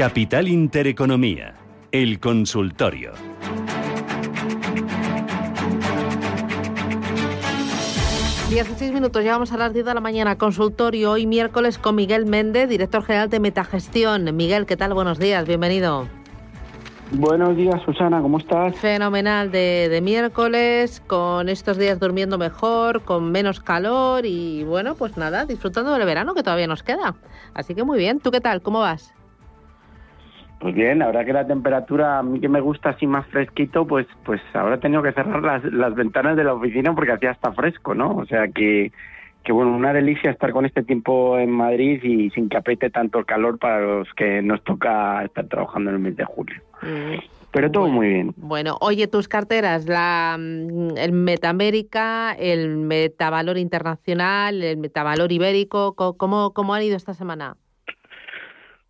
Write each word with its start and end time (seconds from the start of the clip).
Capital 0.00 0.48
Intereconomía, 0.48 1.56
el 1.92 2.20
consultorio. 2.20 3.12
Dieciséis 8.48 8.92
minutos, 8.92 9.22
ya 9.22 9.32
vamos 9.32 9.52
a 9.52 9.58
las 9.58 9.74
10 9.74 9.84
de 9.84 9.94
la 9.94 10.00
mañana. 10.00 10.38
Consultorio 10.38 11.10
hoy 11.10 11.26
miércoles 11.26 11.76
con 11.76 11.96
Miguel 11.96 12.24
Méndez, 12.24 12.68
director 12.70 13.04
general 13.04 13.28
de 13.28 13.40
Metagestión. 13.40 14.34
Miguel, 14.34 14.64
¿qué 14.64 14.78
tal? 14.78 14.94
Buenos 14.94 15.18
días, 15.18 15.46
bienvenido. 15.46 16.19
Buenos 17.12 17.56
días, 17.56 17.82
Susana, 17.82 18.20
¿cómo 18.22 18.38
estás? 18.38 18.78
Fenomenal 18.78 19.50
de, 19.50 19.88
de, 19.88 20.00
miércoles, 20.00 21.00
con 21.08 21.48
estos 21.48 21.76
días 21.76 21.98
durmiendo 21.98 22.38
mejor, 22.38 23.02
con 23.02 23.32
menos 23.32 23.58
calor 23.58 24.24
y 24.24 24.62
bueno, 24.62 24.94
pues 24.94 25.16
nada, 25.16 25.44
disfrutando 25.44 25.92
del 25.92 26.06
verano 26.06 26.34
que 26.34 26.44
todavía 26.44 26.68
nos 26.68 26.84
queda. 26.84 27.16
Así 27.52 27.74
que 27.74 27.82
muy 27.82 27.98
bien, 27.98 28.20
¿tú 28.20 28.30
qué 28.30 28.40
tal? 28.40 28.62
¿Cómo 28.62 28.78
vas? 28.78 29.12
Pues 30.60 30.72
bien, 30.74 31.02
ahora 31.02 31.24
que 31.24 31.32
la 31.32 31.46
temperatura 31.46 32.20
a 32.20 32.22
mí 32.22 32.38
que 32.38 32.48
me 32.48 32.60
gusta 32.60 32.90
así 32.90 33.08
más 33.08 33.26
fresquito, 33.26 33.86
pues 33.86 34.06
pues 34.24 34.40
ahora 34.54 34.76
he 34.76 34.78
tenido 34.78 35.02
que 35.02 35.12
cerrar 35.12 35.42
las, 35.42 35.64
las 35.64 35.94
ventanas 35.96 36.36
de 36.36 36.44
la 36.44 36.54
oficina 36.54 36.94
porque 36.94 37.12
hacía 37.12 37.32
hasta 37.32 37.50
fresco, 37.52 37.92
¿no? 37.92 38.14
O 38.14 38.26
sea 38.26 38.46
que, 38.48 38.92
que 39.44 39.52
bueno, 39.52 39.74
una 39.74 39.92
delicia 39.92 40.30
estar 40.30 40.52
con 40.52 40.66
este 40.66 40.82
tiempo 40.82 41.38
en 41.38 41.50
Madrid 41.50 42.02
y 42.02 42.30
sin 42.30 42.48
que 42.48 42.56
apete 42.56 42.90
tanto 42.90 43.18
el 43.18 43.26
calor 43.26 43.58
para 43.58 43.80
los 43.80 44.08
que 44.14 44.42
nos 44.42 44.62
toca 44.64 45.24
estar 45.24 45.46
trabajando 45.46 45.90
en 45.90 45.96
el 45.96 46.02
mes 46.02 46.16
de 46.16 46.24
julio. 46.24 46.60
Mm. 46.82 47.18
Pero 47.52 47.70
todo 47.70 47.88
muy 47.88 48.08
bien. 48.08 48.34
Bueno, 48.36 48.76
oye, 48.80 49.08
tus 49.08 49.26
carteras, 49.26 49.86
la, 49.86 50.36
mm, 50.38 50.96
el 50.96 51.12
Metamérica, 51.12 52.32
el 52.38 52.76
Metavalor 52.76 53.58
Internacional, 53.58 54.62
el 54.62 54.76
Metavalor 54.76 55.32
Ibérico, 55.32 55.94
¿cómo, 55.94 56.52
cómo 56.52 56.74
han 56.74 56.82
ido 56.82 56.96
esta 56.96 57.14
semana? 57.14 57.56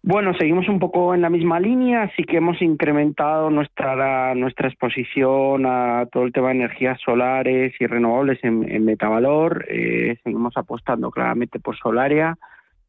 Bueno, 0.03 0.33
seguimos 0.33 0.67
un 0.69 0.79
poco 0.79 1.15
en 1.15 1.21
la 1.21 1.29
misma 1.29 1.61
línea, 1.61 2.05
así 2.05 2.25
que 2.25 2.39
hemos 2.39 2.63
incrementado 2.63 3.51
nuestra 3.51 4.35
nuestra 4.35 4.69
exposición 4.69 5.67
a 5.67 6.07
todo 6.11 6.23
el 6.25 6.33
tema 6.33 6.49
de 6.49 6.55
energías 6.55 6.99
solares 7.05 7.75
y 7.79 7.87
renovables 7.87 8.43
en, 8.43 8.71
en 8.71 8.85
Metavalor. 8.87 9.67
Eh, 9.69 10.17
seguimos 10.25 10.57
apostando 10.57 11.11
claramente 11.11 11.61
por 11.61 11.77
Solaria, 11.77 12.39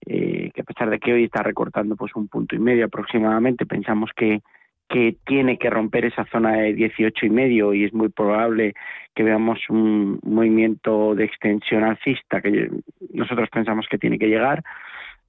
eh, 0.06 0.52
que 0.54 0.62
a 0.62 0.64
pesar 0.64 0.90
de 0.90 1.00
que 1.00 1.12
hoy 1.12 1.26
está 1.26 1.44
recortando 1.44 1.98
pues 1.98 2.16
un 2.16 2.30
punto 2.30 2.56
y 2.56 2.60
medio 2.60 2.86
aproximadamente, 2.86 3.66
pensamos 3.66 4.12
que 4.16 4.42
que 4.92 5.16
tiene 5.26 5.58
que 5.58 5.70
romper 5.70 6.04
esa 6.06 6.26
zona 6.26 6.52
de 6.54 6.74
18 6.74 7.26
y 7.26 7.30
medio 7.30 7.74
y 7.74 7.86
es 7.86 7.94
muy 7.94 8.10
probable 8.10 8.74
que 9.16 9.24
veamos 9.24 9.58
un 9.70 10.20
movimiento 10.22 11.16
de 11.16 11.24
extensión 11.24 11.86
alcista 11.86 12.42
que 12.42 12.70
nosotros 13.14 13.50
pensamos 13.50 13.88
que 13.90 13.98
tiene 13.98 14.20
que 14.20 14.28
llegar. 14.28 14.64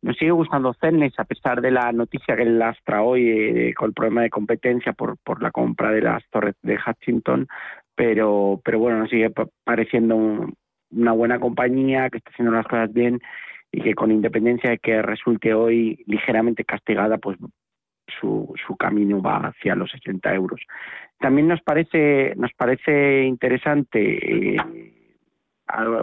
Nos 0.02 0.16
sigue 0.16 0.32
gustando 0.32 0.74
Cernes, 0.74 1.12
a 1.18 1.24
pesar 1.24 1.60
de 1.60 1.70
la 1.70 1.92
noticia 1.92 2.36
que 2.36 2.44
lastra 2.44 3.02
hoy 3.02 3.28
eh, 3.28 3.74
con 3.74 3.88
el 3.88 3.94
problema 3.94 4.22
de 4.22 4.30
competencia 4.30 4.92
por, 4.92 5.16
por 5.18 5.40
la 5.40 5.52
compra 5.52 5.92
de 5.92 6.02
las 6.02 6.28
torres 6.28 6.56
de 6.62 6.76
Hutchinson, 6.76 7.46
pero, 7.94 8.60
pero 8.64 8.80
bueno, 8.80 8.98
nos 8.98 9.10
sigue 9.10 9.32
pareciendo 9.64 10.48
una 10.90 11.12
buena 11.12 11.38
compañía 11.38 12.10
que 12.10 12.18
está 12.18 12.30
haciendo 12.30 12.52
las 12.52 12.66
cosas 12.66 12.92
bien 12.92 13.20
y 13.70 13.80
que 13.80 13.94
con 13.94 14.10
independencia 14.10 14.70
de 14.70 14.78
que 14.78 15.00
resulte 15.02 15.54
hoy 15.54 16.02
ligeramente 16.06 16.64
castigada, 16.64 17.18
pues 17.18 17.38
su, 18.20 18.52
su 18.66 18.76
camino 18.76 19.22
va 19.22 19.36
hacia 19.36 19.76
los 19.76 19.90
60 19.92 20.34
euros. 20.34 20.60
También 21.18 21.46
nos 21.46 21.62
parece, 21.62 22.34
nos 22.36 22.52
parece 22.54 23.22
interesante 23.24 24.56
eh, 24.56 25.01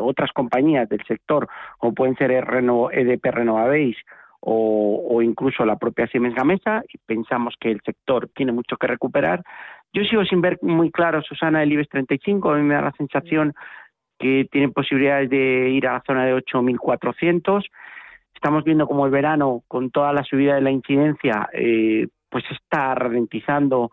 otras 0.02 0.32
compañías 0.32 0.88
del 0.90 1.04
sector, 1.06 1.48
como 1.78 1.94
pueden 1.94 2.16
ser 2.16 2.32
EDP 2.32 3.26
Renovabéis 3.26 3.98
o, 4.42 5.06
o 5.10 5.22
incluso 5.22 5.66
la 5.66 5.78
propia 5.78 6.08
Siemens 6.08 6.36
Gamesa, 6.36 6.84
y 6.92 6.98
pensamos 6.98 7.56
que 7.60 7.72
el 7.72 7.82
sector 7.82 8.30
tiene 8.34 8.52
mucho 8.52 8.78
que 8.78 8.88
recuperar. 8.88 9.44
Yo 9.94 10.04
sigo 10.04 10.24
sin 10.26 10.42
ver 10.42 10.60
muy 10.62 10.92
claro, 10.92 11.22
Susana, 11.22 11.64
el 11.64 11.74
IBEX 11.74 11.90
35, 11.90 12.52
a 12.52 12.58
mí 12.58 12.64
me 12.64 12.76
da 12.76 12.82
la 12.82 12.92
sensación 12.94 13.54
que 14.20 14.48
tiene 14.52 14.70
posibilidades 14.70 15.30
de 15.30 15.70
ir 15.70 15.88
a 15.88 15.94
la 15.94 16.04
zona 16.06 16.26
de 16.26 16.36
8.400. 16.36 17.64
Estamos 18.36 18.64
viendo 18.64 18.88
como 18.88 19.06
el 19.06 19.12
verano, 19.12 19.64
con 19.68 19.90
toda 19.92 20.14
la 20.14 20.24
subida 20.24 20.56
de 20.56 20.62
la 20.62 20.72
incidencia, 20.72 21.50
eh, 21.54 22.08
pues 22.30 22.44
está 22.52 22.94
ralentizando 22.96 23.90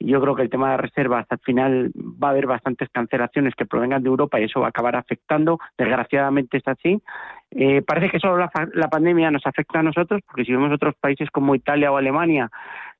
yo 0.00 0.20
creo 0.20 0.34
que 0.34 0.42
el 0.42 0.50
tema 0.50 0.70
de 0.72 0.76
reservas 0.78 1.26
al 1.28 1.38
final 1.40 1.92
va 1.94 2.28
a 2.28 2.30
haber 2.30 2.46
bastantes 2.46 2.88
cancelaciones 2.88 3.54
que 3.54 3.66
provengan 3.66 4.02
de 4.02 4.08
Europa 4.08 4.40
y 4.40 4.44
eso 4.44 4.60
va 4.60 4.66
a 4.66 4.70
acabar 4.70 4.96
afectando. 4.96 5.58
Desgraciadamente 5.76 6.56
es 6.56 6.66
así. 6.66 7.02
Eh, 7.50 7.82
parece 7.82 8.10
que 8.10 8.18
solo 8.18 8.38
la, 8.38 8.50
la, 8.72 8.88
pandemia 8.88 9.30
nos 9.30 9.44
afecta 9.46 9.80
a 9.80 9.82
nosotros, 9.82 10.22
porque 10.26 10.44
si 10.44 10.52
vemos 10.52 10.72
otros 10.72 10.94
países 11.00 11.28
como 11.30 11.54
Italia 11.54 11.92
o 11.92 11.96
Alemania, 11.96 12.48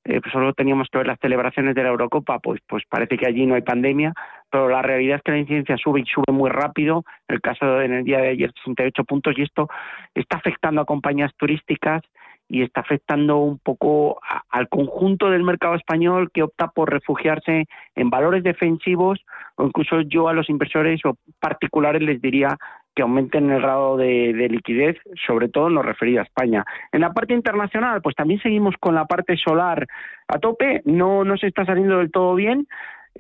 eh, 0.05 0.21
pues 0.21 0.33
solo 0.33 0.53
teníamos 0.55 0.89
que 0.91 0.99
ver 0.99 1.07
las 1.07 1.21
celebraciones 1.21 1.75
de 1.75 1.83
la 1.83 1.91
Eurocopa, 1.91 2.39
pues, 2.39 2.61
pues 2.67 2.85
parece 2.89 3.17
que 3.17 3.27
allí 3.27 3.47
no 3.47 3.55
hay 3.55 3.63
pandemia, 3.63 4.13
pero 4.51 4.69
la 4.69 4.83
realidad 4.83 5.17
es 5.17 5.23
que 5.23 5.33
la 5.33 5.39
incidencia 5.39 5.77
sube 5.77 6.01
y 6.01 6.05
sube 6.05 6.33
muy 6.33 6.51
rápido. 6.51 7.05
En 7.29 7.37
el 7.37 7.41
caso 7.41 7.65
de, 7.67 7.85
en 7.85 7.93
el 7.93 8.05
día 8.05 8.19
de 8.19 8.29
ayer, 8.29 8.53
68 8.65 9.05
puntos, 9.05 9.35
y 9.39 9.43
esto 9.43 9.69
está 10.15 10.39
afectando 10.39 10.81
a 10.81 10.87
compañías 10.87 11.33
turísticas 11.37 12.03
y 12.51 12.63
está 12.63 12.81
afectando 12.81 13.39
un 13.39 13.59
poco 13.59 14.21
al 14.51 14.69
conjunto 14.69 15.31
del 15.31 15.45
mercado 15.45 15.77
español 15.77 16.31
que 16.35 16.43
opta 16.43 16.67
por 16.69 16.91
refugiarse 16.91 17.67
en 17.95 18.11
valores 18.11 18.43
defensivos 18.43 19.21
o 19.55 19.65
incluso 19.65 20.01
yo 20.01 20.29
a 20.29 20.33
los 20.33 20.51
inversores 20.51 21.01
o 21.05 21.17
particulares 21.39 22.03
les 22.03 22.21
diría 22.21 22.59
que 22.95 23.03
aumenten 23.03 23.51
el 23.51 23.63
grado 23.63 23.97
de, 23.97 24.33
de, 24.33 24.49
liquidez, 24.49 24.97
sobre 25.27 25.49
todo 25.49 25.69
en 25.69 25.75
lo 25.75 25.83
referido 25.83 26.19
a 26.19 26.25
España. 26.25 26.65
En 26.91 27.03
la 27.03 27.13
parte 27.13 27.35
internacional, 27.35 28.03
pues 28.03 28.17
también 28.17 28.41
seguimos 28.41 28.75
con 28.81 28.97
la 28.97 29.05
parte 29.05 29.37
solar 29.37 29.87
a 30.27 30.39
tope, 30.41 30.83
no, 30.85 31.23
no 31.23 31.37
se 31.37 31.47
está 31.47 31.65
saliendo 31.65 31.99
del 31.99 32.11
todo 32.11 32.35
bien, 32.35 32.67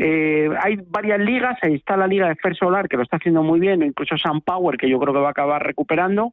eh, 0.02 0.48
hay 0.58 0.76
varias 0.88 1.20
ligas, 1.20 1.58
ahí 1.60 1.74
está 1.74 1.94
la 1.94 2.06
liga 2.06 2.26
de 2.26 2.34
Fer 2.36 2.56
Solar 2.56 2.88
que 2.88 2.96
lo 2.96 3.02
está 3.02 3.18
haciendo 3.18 3.42
muy 3.42 3.60
bien, 3.60 3.82
incluso 3.82 4.16
Sun 4.16 4.40
Power 4.40 4.78
que 4.78 4.88
yo 4.88 4.98
creo 4.98 5.12
que 5.12 5.20
va 5.20 5.28
a 5.28 5.32
acabar 5.32 5.62
recuperando. 5.62 6.32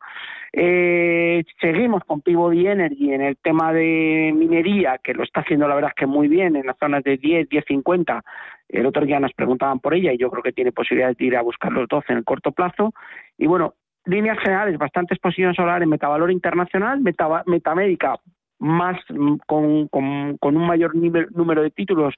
Eh, 0.54 1.44
seguimos 1.60 2.06
con 2.06 2.22
Pivot 2.22 2.54
Energy 2.54 3.12
en 3.12 3.20
el 3.20 3.36
tema 3.36 3.74
de 3.74 4.34
minería 4.34 5.00
que 5.04 5.14
lo 5.14 5.24
está 5.24 5.42
haciendo 5.42 5.68
la 5.68 5.76
verdad 5.76 5.92
que 5.94 6.06
muy 6.06 6.30
bien 6.30 6.56
en 6.56 6.66
las 6.66 6.78
zonas 6.78 7.04
de 7.04 7.18
10, 7.18 7.50
10, 7.50 7.66
50. 7.68 8.24
El 8.70 8.86
otro 8.86 9.06
día 9.06 9.20
nos 9.20 9.34
preguntaban 9.34 9.82
por 9.82 9.94
ella 9.94 10.14
y 10.14 10.18
yo 10.18 10.32
creo 10.32 10.44
que 10.44 10.54
tiene 10.54 10.72
posibilidades 10.72 11.18
de 11.18 11.26
ir 11.26 11.36
a 11.36 11.42
buscar 11.42 11.74
los 11.74 11.90
12 11.90 12.14
en 12.14 12.20
el 12.20 12.24
corto 12.24 12.54
plazo. 12.54 12.94
Y 13.38 13.48
bueno, 13.48 13.74
líneas 14.06 14.40
generales, 14.40 14.78
bastante 14.78 15.14
exposición 15.14 15.54
solar 15.54 15.84
en 15.84 15.90
Metavalor 15.90 16.32
Internacional, 16.32 17.02
Meta, 17.02 17.44
Metamédica 17.46 18.16
más 18.60 18.98
mm, 19.10 19.36
con, 19.46 19.88
con, 19.88 20.38
con 20.38 20.58
un 20.58 20.68
mayor 20.68 20.96
nivel, 20.96 21.28
número 21.32 21.62
de 21.62 21.72
títulos, 21.72 22.16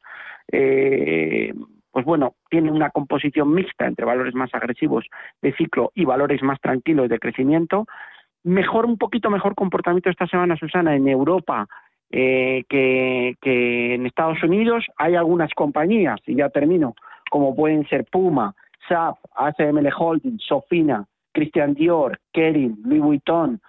eh, 0.52 1.54
pues 1.92 2.06
bueno, 2.06 2.36
tiene 2.50 2.72
una 2.72 2.92
composición 2.92 3.54
mixta 3.54 3.88
entre 3.88 4.06
valores 4.06 4.36
más 4.36 4.54
agresivos 4.54 5.06
de 5.42 5.54
ciclo 5.54 5.92
y 5.96 6.06
valores 6.06 6.42
más 6.44 6.60
tranquilos 6.62 7.10
de 7.10 7.20
crecimiento. 7.20 7.86
Mejor, 8.44 8.86
un 8.86 8.98
poquito 8.98 9.30
mejor 9.30 9.56
comportamiento 9.56 10.10
esta 10.10 10.28
semana, 10.28 10.56
Susana, 10.56 10.96
en 10.96 11.08
Europa 11.08 11.68
eh, 12.12 12.64
que, 12.70 13.36
que 13.42 13.96
en 13.96 14.06
Estados 14.06 14.42
Unidos. 14.44 14.86
Hay 14.98 15.16
algunas 15.16 15.52
compañías, 15.54 16.20
y 16.26 16.36
ya 16.36 16.50
termino, 16.50 16.96
como 17.30 17.56
pueden 17.56 17.88
ser 17.88 18.06
Puma, 18.06 18.56
SAP, 18.88 19.18
ASML 19.36 19.90
Holding, 19.96 20.40
Sofina, 20.40 21.06
Christian 21.34 21.74
Dior, 21.74 22.20
Kering, 22.34 22.80
Louis 22.84 23.02
Vuitton, 23.02 23.62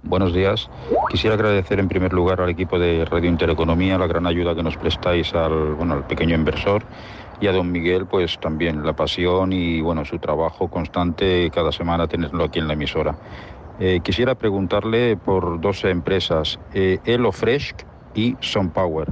Buenos 0.03 0.31
días. 0.33 0.69
Quisiera 1.09 1.35
agradecer 1.35 1.79
en 1.79 1.89
primer 1.89 2.13
lugar 2.13 2.39
al 2.39 2.49
equipo 2.49 2.79
de 2.79 3.03
Radio 3.03 3.29
Intereconomía 3.29 3.97
la 3.97 4.07
gran 4.07 4.25
ayuda 4.27 4.55
que 4.55 4.63
nos 4.63 4.77
prestáis 4.77 5.33
al, 5.33 5.73
bueno, 5.73 5.95
al 5.95 6.07
pequeño 6.07 6.35
inversor 6.35 6.83
y 7.39 7.47
a 7.47 7.51
don 7.51 7.71
Miguel 7.71 8.05
pues 8.05 8.39
también 8.39 8.85
la 8.85 8.93
pasión 8.93 9.53
y 9.53 9.81
bueno 9.81 10.05
su 10.05 10.17
trabajo 10.19 10.67
constante 10.69 11.49
cada 11.51 11.71
semana 11.71 12.07
tenerlo 12.07 12.43
aquí 12.43 12.59
en 12.59 12.67
la 12.67 12.73
emisora. 12.73 13.15
Eh, 13.79 13.99
quisiera 14.03 14.33
preguntarle 14.35 15.17
por 15.17 15.61
dos 15.61 15.83
empresas, 15.83 16.59
eh, 16.73 16.97
Elo 17.05 17.31
Fresh 17.31 17.75
y 18.15 18.35
Power 18.73 19.07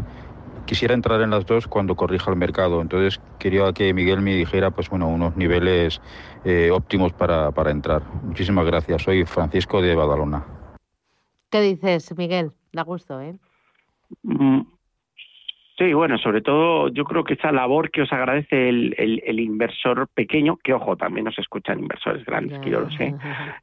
Quisiera 0.66 0.96
entrar 0.96 1.22
en 1.22 1.30
las 1.30 1.46
dos 1.46 1.68
cuando 1.68 1.96
corrija 1.96 2.32
el 2.32 2.38
mercado, 2.38 2.82
entonces 2.82 3.22
quería 3.38 3.72
que 3.72 3.94
Miguel 3.94 4.22
me 4.22 4.34
dijera 4.34 4.72
pues 4.72 4.90
bueno 4.90 5.08
unos 5.08 5.38
niveles 5.38 6.02
eh, 6.44 6.72
óptimos 6.72 7.14
para, 7.14 7.52
para 7.52 7.70
entrar. 7.70 8.02
Muchísimas 8.24 8.66
gracias. 8.66 9.04
Soy 9.04 9.26
Francisco 9.26 9.80
de 9.80 9.94
Badalona. 9.94 10.44
¿Qué 11.52 11.62
dices, 11.62 12.18
Miguel? 12.18 12.52
Da 12.74 12.82
gusto, 12.82 13.22
¿eh? 13.22 13.38
Mm, 14.24 14.62
Sí, 15.78 15.94
bueno, 15.94 16.18
sobre 16.18 16.42
todo 16.42 16.88
yo 16.88 17.04
creo 17.04 17.26
que 17.26 17.34
esa 17.34 17.52
labor 17.52 17.92
que 17.92 18.04
os 18.04 18.14
agradece 18.14 18.70
el, 18.70 18.96
el, 18.98 19.40
inversor 19.42 20.08
pequeño, 20.08 20.56
que 20.64 20.72
ojo, 20.72 20.96
también 20.96 21.26
nos 21.26 21.38
escuchan 21.38 21.80
inversores 21.80 22.24
grandes, 22.26 22.60
que 22.60 22.70
yo 22.70 22.80
lo 22.80 22.90
sé, 22.92 23.14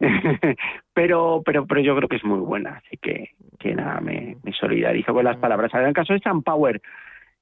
pero, 0.95 1.43
pero, 1.43 1.67
pero 1.67 1.81
yo 1.81 1.97
creo 1.97 2.09
que 2.11 2.17
es 2.17 2.25
muy 2.25 2.41
buena, 2.41 2.83
así 2.85 2.99
que, 2.99 3.31
que 3.59 3.75
nada, 3.75 4.01
me, 4.03 4.37
me 4.43 4.53
solidarizo 4.53 5.15
con 5.15 5.25
las 5.25 5.39
palabras. 5.39 5.73
En 5.73 5.87
el 5.87 5.95
caso 5.95 6.13
de 6.13 6.19
SunPower, 6.19 6.83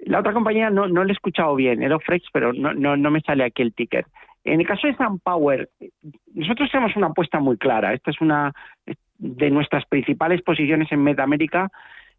la 0.07 0.21
otra 0.21 0.33
compañía 0.33 0.71
no, 0.71 0.87
no 0.87 1.03
le 1.03 1.11
he 1.11 1.15
escuchado 1.15 1.57
bien, 1.57 1.83
era 1.83 1.99
Frex, 1.99 2.29
pero 2.33 2.53
no, 2.53 2.73
no, 2.73 2.97
no 2.97 3.11
me 3.11 3.23
sale 3.23 3.43
aquí 3.43 3.63
el 3.63 3.75
ticker. 3.75 4.07
En 4.45 4.61
el 4.61 4.67
caso 4.69 4.87
de 4.87 4.95
SunPower, 4.95 5.69
nosotros 6.33 6.71
tenemos 6.71 6.95
una 6.95 7.09
apuesta 7.09 7.41
muy 7.41 7.59
clara. 7.59 7.93
Esta 7.93 8.13
es 8.13 8.21
una 8.21 8.53
de 9.19 9.51
nuestras 9.51 9.85
principales 9.87 10.43
posiciones 10.43 10.93
en 10.93 11.03
Metamérica 11.03 11.71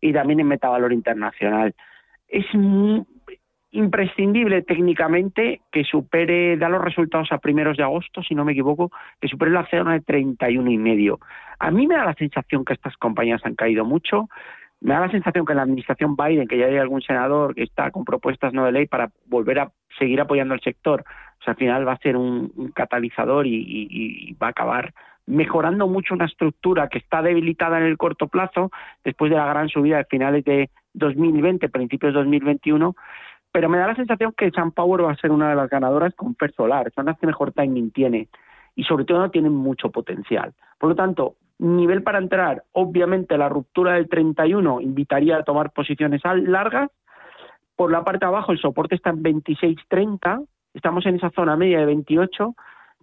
y 0.02 0.12
también 0.12 0.42
en 0.42 0.48
Metavalor 0.48 0.92
Internacional 0.92 1.74
es 2.32 2.46
imprescindible 3.72 4.64
técnicamente 4.64 5.62
que 5.72 5.84
supere, 5.84 6.58
da 6.58 6.70
los 6.70 6.84
resultados 6.84 7.32
a 7.32 7.38
primeros 7.38 7.78
de 7.78 7.84
agosto, 7.84 8.24
si 8.24 8.36
no 8.36 8.44
me 8.44 8.54
equivoco, 8.54 8.92
que 9.20 9.28
supere 9.28 9.52
la 9.52 9.68
zona 9.70 9.94
de 9.94 10.02
31 10.02 10.72
y 10.72 10.78
medio. 10.78 11.20
A 11.60 11.72
mí 11.72 11.88
me 11.88 11.96
da 11.96 12.06
la 12.06 12.14
sensación 12.14 12.66
que 12.66 12.74
estas 12.74 12.98
compañías 12.98 13.46
han 13.46 13.56
caído 13.56 13.86
mucho. 13.86 14.30
Me 14.80 14.94
da 14.94 15.02
la 15.02 15.12
sensación 15.12 15.46
que 15.46 15.54
en 15.54 15.58
la 15.58 15.64
administración 15.64 16.16
Biden, 16.16 16.48
que 16.48 16.58
ya 16.58 16.66
hay 16.66 16.78
algún 16.78 17.02
senador 17.02 17.54
que 17.54 17.64
está 17.64 17.92
con 17.92 18.04
propuestas 18.04 18.54
no 18.54 18.66
de 18.66 18.72
ley 18.72 18.88
para 18.88 19.12
volver 19.28 19.60
a 19.60 19.72
seguir 20.00 20.20
apoyando 20.20 20.54
al 20.54 20.62
sector, 20.62 21.02
o 21.02 21.44
sea, 21.44 21.52
al 21.52 21.58
final 21.58 21.88
va 21.88 21.94
a 21.94 21.98
ser 21.98 22.18
un, 22.18 22.72
catalizador 22.74 23.46
y 23.48 24.36
va 24.42 24.48
a 24.48 24.52
acabar 24.52 24.94
mejorando 25.28 25.88
mucho 25.88 26.14
una 26.14 26.26
estructura 26.26 26.90
que 26.90 26.98
está 26.98 27.22
debilitada 27.22 27.78
en 27.78 27.86
el 27.86 27.98
corto 27.98 28.28
plazo 28.28 28.72
después 29.04 29.32
de 29.32 29.38
la 29.38 29.46
gran 29.46 29.70
subida 29.70 29.98
de 29.98 30.06
finales 30.06 30.44
de 30.44 30.70
2020, 30.94 31.70
principios 31.70 32.14
de 32.14 32.20
2021, 32.20 32.96
pero 33.52 33.70
me 33.70 33.78
da 33.78 33.88
la 33.88 33.96
sensación 33.96 34.34
que 34.36 34.52
SunPower 34.52 35.06
va 35.06 35.12
a 35.12 35.18
ser 35.18 35.32
una 35.32 35.50
de 35.50 35.56
las 35.56 35.70
ganadoras 35.70 36.14
con 36.16 36.36
Fer 36.36 36.54
Solar, 36.54 36.92
son 36.96 37.06
las 37.06 37.18
que 37.18 37.28
mejor 37.28 37.52
timing 37.52 37.92
tiene 37.92 38.30
y 38.76 38.84
sobre 38.84 39.06
todo 39.06 39.30
tienen 39.30 39.54
mucho 39.54 39.90
potencial. 39.90 40.54
Por 40.80 40.90
lo 40.90 40.96
tanto, 40.96 41.36
nivel 41.60 42.04
para 42.04 42.18
entrar, 42.18 42.64
obviamente 42.72 43.38
la 43.38 43.50
ruptura 43.50 43.94
del 43.94 44.10
31 44.10 44.82
invitaría 44.82 45.38
a 45.38 45.44
tomar 45.44 45.72
posiciones 45.72 46.22
largas. 46.24 46.90
Por 47.76 47.92
la 47.92 48.04
parte 48.04 48.26
de 48.26 48.30
abajo 48.30 48.52
el 48.52 48.60
soporte 48.60 48.96
está 48.96 49.10
en 49.10 49.24
26.30, 49.24 50.46
estamos 50.74 51.06
en 51.06 51.16
esa 51.16 51.30
zona 51.32 51.58
media 51.58 51.80
de 51.80 51.86
28 51.86 52.56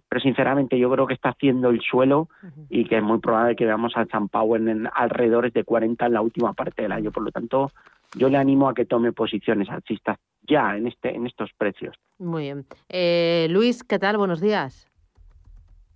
pero 0.09 0.21
sinceramente 0.21 0.77
yo 0.79 0.89
creo 0.89 1.05
que 1.05 1.13
está 1.13 1.29
haciendo 1.29 1.69
el 1.69 1.81
suelo 1.81 2.29
y 2.69 2.85
que 2.85 2.97
es 2.97 3.03
muy 3.03 3.19
probable 3.19 3.55
que 3.55 3.65
veamos 3.65 3.95
a 3.95 4.05
San 4.07 4.27
Power 4.27 4.59
en 4.67 4.89
alrededores 4.93 5.53
de 5.53 5.63
40 5.63 6.07
en 6.07 6.13
la 6.13 6.21
última 6.21 6.53
parte 6.53 6.81
del 6.81 6.91
año. 6.91 7.11
Por 7.11 7.23
lo 7.23 7.31
tanto, 7.31 7.71
yo 8.15 8.27
le 8.27 8.37
animo 8.37 8.67
a 8.67 8.73
que 8.73 8.85
tome 8.85 9.13
posiciones 9.13 9.69
alcistas 9.69 10.17
ya 10.41 10.75
en 10.75 10.87
este 10.87 11.15
en 11.15 11.27
estos 11.27 11.51
precios. 11.55 11.95
Muy 12.17 12.43
bien. 12.43 12.65
Eh, 12.89 13.47
Luis, 13.51 13.83
¿qué 13.83 13.99
tal? 13.99 14.17
Buenos 14.17 14.41
días. 14.41 14.87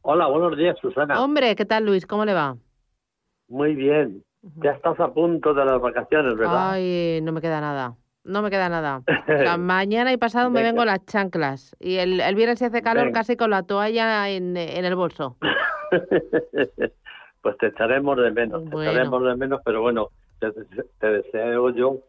Hola, 0.04 0.28
buenos 0.28 0.58
días, 0.58 0.78
Susana. 0.80 1.22
Hombre, 1.24 1.56
¿qué 1.56 1.66
tal, 1.66 1.86
Luis? 1.86 2.06
¿Cómo 2.06 2.24
le 2.24 2.34
va? 2.34 2.56
Muy 3.48 3.74
bien. 3.74 4.24
Ya 4.62 4.72
estás 4.72 5.00
a 5.00 5.14
punto 5.14 5.54
de 5.54 5.66
las 5.66 5.82
vacaciones, 5.82 6.36
¿verdad? 6.36 6.72
Ay, 6.74 7.20
no 7.24 7.32
me 7.32 7.42
queda 7.42 7.62
nada. 7.62 7.96
No 8.24 8.42
me 8.42 8.50
queda 8.50 8.70
nada. 8.70 9.02
mañana 9.58 10.14
y 10.14 10.18
pasado 10.18 10.50
me 10.50 10.64
vengo 10.64 10.86
las 10.86 11.06
chanclas. 11.06 11.76
Y 11.80 11.98
el, 11.98 12.22
el 12.22 12.36
viernes 12.36 12.60
se 12.60 12.66
hace 12.66 12.82
calor 12.82 13.12
casi 13.12 13.36
con 13.36 13.50
la 13.50 13.64
toalla 13.64 14.30
en, 14.30 14.56
en 14.56 14.86
el 14.86 14.96
bolso. 14.96 15.36
pues 17.42 17.58
te 17.58 17.68
echaremos 17.68 18.18
de 18.18 18.32
menos, 18.32 18.64
te 18.70 18.70
echaremos 18.70 19.24
de 19.24 19.36
menos, 19.36 19.62
pero 19.66 19.82
bueno, 19.82 20.10
te, 20.40 21.08
deseo 21.08 21.70
yo 21.72 22.00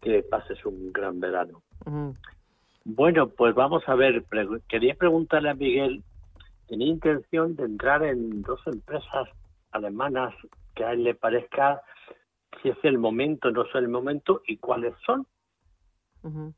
que 0.00 0.22
pases 0.22 0.64
un 0.64 0.92
gran 0.92 1.20
verano. 1.20 1.62
Bueno, 2.84 3.28
pues 3.28 3.54
vamos 3.54 3.82
a 3.86 3.94
ver, 3.94 4.24
quería 4.68 4.94
preguntarle 4.94 5.50
a 5.50 5.54
Miguel, 5.54 6.02
tenía 6.68 6.88
intención 6.88 7.56
de 7.56 7.64
entrar 7.64 8.04
en 8.04 8.42
dos 8.42 8.60
empresas 8.66 9.28
alemanas 9.72 10.34
que 10.74 10.84
a 10.84 10.92
él 10.92 11.04
le 11.04 11.14
parezca 11.14 11.82
si 12.62 12.68
es 12.68 12.78
el 12.82 12.98
momento, 12.98 13.50
no 13.50 13.62
es 13.62 13.74
el 13.74 13.88
momento 13.88 14.42
y 14.46 14.58
cuáles 14.58 14.94
son. 15.04 15.26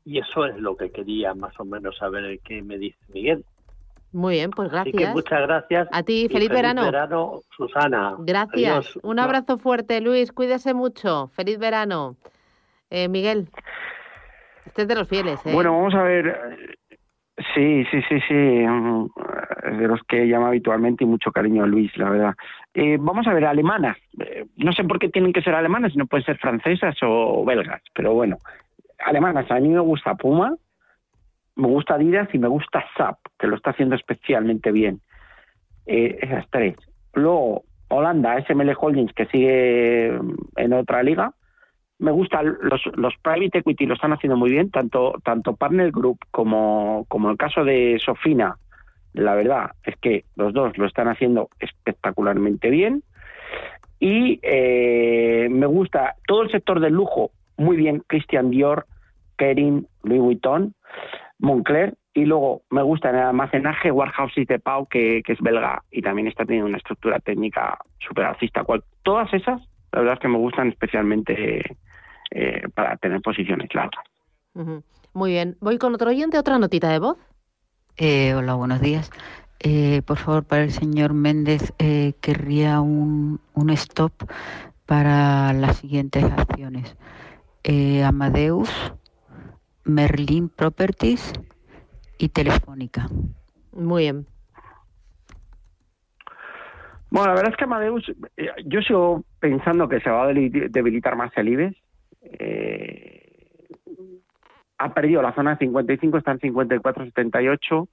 Y 0.05 0.19
eso 0.19 0.45
es 0.45 0.57
lo 0.57 0.77
que 0.77 0.91
quería 0.91 1.33
más 1.33 1.59
o 1.59 1.65
menos 1.65 1.97
saber 1.97 2.39
qué 2.43 2.61
me 2.61 2.77
dice 2.77 2.97
Miguel. 3.13 3.43
Muy 4.13 4.35
bien, 4.35 4.51
pues 4.51 4.71
gracias. 4.71 5.13
muchas 5.13 5.41
gracias. 5.41 5.87
A 5.91 6.01
ti, 6.03 6.27
feliz, 6.31 6.49
verano. 6.49 6.83
verano, 6.83 7.41
Susana. 7.55 8.15
Gracias. 8.19 8.97
Un 9.03 9.19
abrazo 9.19 9.57
fuerte, 9.57 9.99
Luis. 10.01 10.31
Cuídese 10.31 10.73
mucho. 10.73 11.27
Feliz 11.35 11.59
verano. 11.59 12.15
Eh, 12.89 13.09
Miguel, 13.09 13.49
este 14.65 14.83
es 14.83 14.87
de 14.87 14.95
los 14.95 15.09
fieles, 15.09 15.45
¿eh? 15.45 15.53
Bueno, 15.53 15.73
vamos 15.73 15.93
a 15.93 16.03
ver. 16.03 16.77
Sí, 17.53 17.83
sí, 17.91 18.01
sí, 18.07 18.19
sí. 18.27 18.33
De 18.33 19.87
los 19.87 20.01
que 20.07 20.27
llama 20.27 20.47
habitualmente 20.47 21.03
y 21.03 21.07
mucho 21.07 21.31
cariño 21.31 21.63
a 21.63 21.67
Luis, 21.67 21.95
la 21.97 22.09
verdad. 22.09 22.35
Eh, 22.73 22.97
vamos 22.99 23.27
a 23.27 23.33
ver, 23.33 23.45
alemanas. 23.45 23.97
Eh, 24.19 24.45
no 24.55 24.71
sé 24.71 24.83
por 24.85 24.99
qué 24.99 25.09
tienen 25.09 25.33
que 25.33 25.41
ser 25.41 25.53
alemanas, 25.53 25.95
no 25.95 26.07
pueden 26.07 26.25
ser 26.25 26.37
francesas 26.37 26.95
o 27.01 27.43
belgas, 27.45 27.81
pero 27.93 28.13
bueno, 28.13 28.37
alemanas. 28.99 29.49
A 29.49 29.59
mí 29.59 29.69
me 29.69 29.79
gusta 29.79 30.15
Puma, 30.15 30.55
me 31.55 31.67
gusta 31.67 31.95
Adidas 31.95 32.29
y 32.33 32.37
me 32.37 32.47
gusta 32.47 32.85
SAP, 32.95 33.17
que 33.39 33.47
lo 33.47 33.55
está 33.55 33.71
haciendo 33.71 33.95
especialmente 33.95 34.71
bien. 34.71 35.01
Eh, 35.85 36.19
esas 36.21 36.45
tres. 36.49 36.75
Luego, 37.13 37.63
Holanda, 37.89 38.39
SML 38.45 38.75
Holdings, 38.79 39.13
que 39.13 39.25
sigue 39.27 40.07
en 40.55 40.73
otra 40.73 41.03
liga. 41.03 41.33
Me 41.99 42.11
gustan 42.11 42.57
los, 42.61 42.81
los 42.95 43.13
private 43.23 43.59
equity, 43.59 43.85
lo 43.85 43.95
están 43.95 44.13
haciendo 44.13 44.37
muy 44.37 44.51
bien, 44.51 44.69
tanto, 44.69 45.15
tanto 45.23 45.55
Partner 45.55 45.91
Group 45.91 46.19
como, 46.29 47.05
como 47.07 47.31
el 47.31 47.37
caso 47.37 47.63
de 47.63 47.99
Sofina. 48.03 48.57
La 49.13 49.33
verdad 49.33 49.71
es 49.83 49.95
que 49.97 50.25
los 50.35 50.53
dos 50.53 50.77
lo 50.77 50.85
están 50.85 51.07
haciendo 51.07 51.49
espectacularmente 51.59 52.69
bien. 52.69 53.01
Y 53.99 54.39
eh, 54.43 55.47
me 55.49 55.65
gusta 55.65 56.15
todo 56.27 56.43
el 56.43 56.51
sector 56.51 56.79
del 56.79 56.93
lujo, 56.93 57.31
muy 57.57 57.77
bien 57.77 58.03
Christian 58.05 58.51
Dior, 58.51 58.85
Kering, 59.37 59.87
Louis 60.03 60.21
Vuitton, 60.21 60.73
Moncler 61.39 61.95
y 62.13 62.25
luego 62.25 62.63
me 62.69 62.81
gusta 62.81 63.09
en 63.09 63.15
el 63.17 63.23
almacenaje 63.23 63.91
Warhouses 63.91 64.47
de 64.47 64.59
Pau 64.59 64.87
que, 64.87 65.21
es 65.25 65.39
belga 65.39 65.83
y 65.91 66.01
también 66.01 66.27
está 66.27 66.45
teniendo 66.45 66.67
una 66.67 66.77
estructura 66.77 67.19
técnica 67.19 67.77
súper 67.99 68.25
alcista. 68.25 68.65
todas 69.03 69.31
esas, 69.33 69.61
la 69.91 69.99
verdad 69.99 70.15
es 70.15 70.19
que 70.19 70.27
me 70.27 70.37
gustan 70.37 70.69
especialmente 70.69 71.61
eh, 72.31 72.63
para 72.73 72.97
tener 72.97 73.21
posiciones 73.21 73.73
largas. 73.73 74.03
Muy 75.13 75.31
bien. 75.31 75.55
Voy 75.61 75.77
con 75.77 75.93
otro 75.93 76.09
oyente, 76.09 76.39
otra 76.39 76.57
notita 76.57 76.89
de 76.89 76.99
voz. 76.99 77.17
Eh, 77.95 78.33
hola, 78.33 78.55
buenos 78.55 78.81
días. 78.81 79.11
Eh, 79.59 80.01
por 80.05 80.17
favor, 80.17 80.43
para 80.43 80.63
el 80.63 80.71
señor 80.71 81.13
Méndez, 81.13 81.73
querría 82.21 82.81
un, 82.81 83.39
un 83.53 83.69
stop 83.71 84.13
para 84.87 85.53
las 85.53 85.77
siguientes 85.77 86.23
acciones. 86.23 86.95
Eh, 87.63 88.03
Amadeus, 88.03 88.69
Merlin 89.87 90.49
Properties 90.49 91.33
y 92.17 92.29
Telefónica. 92.29 93.07
Muy 93.73 94.03
bien. 94.03 94.25
Bueno, 97.09 97.27
la 97.27 97.35
verdad 97.35 97.51
es 97.51 97.57
que 97.57 97.63
Amadeus, 97.63 98.11
eh, 98.35 98.49
yo 98.65 98.81
sigo 98.81 99.23
pensando 99.39 99.87
que 99.87 100.01
se 100.01 100.09
va 100.09 100.25
a 100.25 100.33
debilitar 100.33 101.15
más 101.15 101.31
el 101.37 101.49
IBEX. 101.49 101.77
Eh, 102.21 103.67
ha 104.77 104.93
perdido 104.93 105.21
la 105.21 105.33
zona 105.33 105.51
de 105.51 105.65
55, 105.65 106.17
está 106.17 106.31
en 106.31 106.39
54,78 106.39 107.87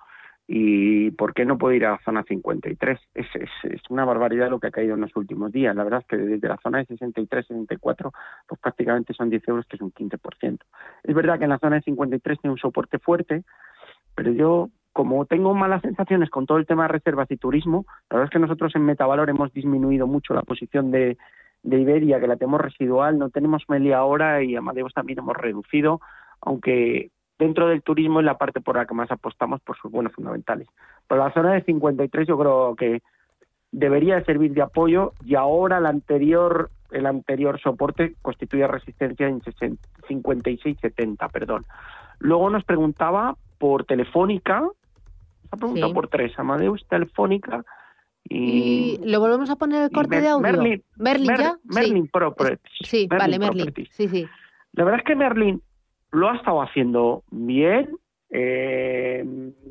y 0.47 1.11
¿por 1.13 1.33
qué 1.33 1.47
no 1.47 1.57
puede 1.57 1.77
ir 1.77 1.87
a 1.87 1.93
la 1.93 2.01
zona 2.05 2.23
53? 2.23 3.01
Es, 3.15 3.27
es, 3.35 3.49
es, 3.63 3.81
una 3.89 4.05
barbaridad 4.05 4.51
lo 4.51 4.61
que 4.61 4.67
ha 4.67 4.71
caído 4.71 4.95
en 4.95 5.01
los 5.01 5.17
últimos 5.17 5.53
días. 5.53 5.75
La 5.75 5.85
verdad 5.85 6.01
es 6.01 6.07
que 6.07 6.17
desde 6.17 6.49
la 6.49 6.59
zona 6.63 6.79
de 6.79 6.87
63, 6.87 7.47
64, 7.47 8.13
pues 8.47 8.61
prácticamente 8.61 9.15
son 9.15 9.31
10 9.31 9.49
euros, 9.49 9.67
que 9.67 9.77
es 9.77 9.83
un 9.83 9.93
15%. 9.93 10.59
Es 11.03 11.15
verdad 11.15 11.39
que 11.39 11.45
en 11.45 11.51
la 11.51 11.59
zona 11.59 11.77
de 11.77 11.83
53 11.83 12.41
tiene 12.41 12.53
un 12.53 12.59
soporte 12.59 12.99
fuerte, 12.99 13.45
pero 14.15 14.33
yo, 14.33 14.69
como 14.93 15.25
tengo 15.25 15.55
malas 15.55 15.81
sensaciones 15.81 16.29
con 16.29 16.45
todo 16.45 16.59
el 16.59 16.67
tema 16.67 16.83
de 16.83 16.89
reservas 16.89 17.31
y 17.31 17.39
turismo, 17.39 17.87
la 18.11 18.19
verdad 18.19 18.25
es 18.25 18.31
que 18.31 18.39
nosotros 18.39 18.77
en 18.77 18.85
Metavalor 18.85 19.31
hemos 19.31 19.51
disminuido 19.53 20.07
mucho 20.07 20.35
la 20.35 20.43
posición 20.43 20.91
de, 20.91 21.17
Iberia, 21.63 22.21
que 22.21 22.29
la 22.29 22.37
tenemos 22.37 22.61
residual, 22.61 23.19
no 23.19 23.31
tenemos 23.31 23.65
Melia 23.69 23.97
ahora 23.97 24.43
y 24.43 24.55
Amadeus 24.55 24.93
también 24.93 25.21
hemos 25.21 25.35
reducido, 25.35 26.01
aunque 26.43 27.11
dentro 27.39 27.69
del 27.69 27.83
turismo 27.83 28.21
es 28.21 28.27
la 28.27 28.39
parte 28.39 28.61
por 28.61 28.77
la 28.77 28.87
que 28.87 28.95
más 28.95 29.11
apostamos 29.11 29.61
por 29.61 29.77
sus 29.77 29.91
buenos 29.91 30.13
fundamentales. 30.13 30.69
Por 31.09 31.19
la 31.19 31.33
zona 31.33 31.53
de 31.53 31.63
53 31.63 32.29
yo 32.29 32.39
creo 32.39 32.75
que 32.77 33.03
debería 33.73 34.25
servir 34.25 34.53
de 34.53 34.63
apoyo 34.63 35.13
y 35.25 35.35
ahora 35.35 35.79
el 35.79 35.87
anterior 35.87 36.71
el 36.91 37.07
anterior 37.07 37.61
soporte 37.61 38.15
constituye 38.23 38.67
resistencia 38.69 39.27
en 39.27 39.41
56-70, 39.41 41.31
perdón. 41.33 41.67
Luego 42.21 42.51
nos 42.51 42.63
preguntaba 42.63 43.37
por 43.59 43.85
Telefónica, 43.85 44.61
nos 44.61 44.73
ha 45.51 45.57
preguntado 45.57 45.93
por 45.93 46.07
tres, 46.07 46.39
Amadeus, 46.39 46.87
Telefónica 46.89 47.65
y, 48.23 49.01
y... 49.03 49.11
¿Lo 49.11 49.19
volvemos 49.19 49.51
a 49.51 49.57
poner 49.57 49.83
el 49.83 49.91
corte 49.91 50.21
de 50.21 50.29
audio? 50.29 50.41
Merlin, 50.41 50.85
Merlin, 50.97 51.37
¿ya? 51.37 51.57
Merlin 51.65 52.07
Properties. 52.07 52.61
Sí, 52.83 53.09
vale, 53.09 53.41
Merlin. 53.41 53.75
Sí, 53.91 54.09
sí. 54.09 54.29
La 54.73 54.85
verdad 54.85 55.01
es 55.01 55.07
que 55.07 55.17
Merlin 55.17 55.61
lo 56.15 56.31
ha 56.31 56.37
estado 56.37 56.63
haciendo 56.63 57.25
bien. 57.31 57.91
Eh, 58.31 59.25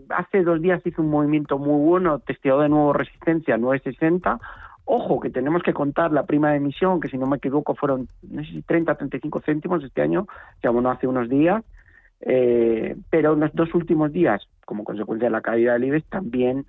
hace 0.10 0.44
dos 0.44 0.62
días 0.62 0.82
hizo 0.86 1.02
un 1.02 1.10
movimiento 1.10 1.58
muy 1.58 1.86
bueno, 1.86 2.20
testeado 2.20 2.62
de 2.62 2.70
nuevo 2.70 2.94
resistencia 2.94 3.58
960. 3.58 4.40
Ojo, 4.86 5.20
que 5.20 5.30
tenemos 5.30 5.64
que 5.64 5.74
contar 5.74 6.12
la 6.12 6.26
prima 6.26 6.52
de 6.52 6.58
emisión, 6.58 7.00
que 7.00 7.08
si 7.08 7.18
no 7.18 7.26
me 7.26 7.38
equivoco 7.38 7.76
fueron, 7.76 8.10
no 8.30 8.44
sé 8.44 8.52
si 8.52 8.62
30, 8.62 8.96
35 8.96 9.42
céntimos 9.46 9.84
este 9.84 10.02
año, 10.02 10.28
ya 10.62 10.70
bueno, 10.70 10.92
hace 10.92 11.08
unos 11.08 11.30
días. 11.30 11.64
Eh, 12.26 12.96
pero 13.10 13.34
en 13.34 13.42
los 13.42 13.54
dos 13.54 13.74
últimos 13.74 14.12
días, 14.12 14.48
como 14.66 14.84
consecuencia 14.84 15.28
de 15.28 15.32
la 15.32 15.42
caída 15.42 15.74
del 15.74 15.86
IBEX, 15.86 16.10
también 16.10 16.66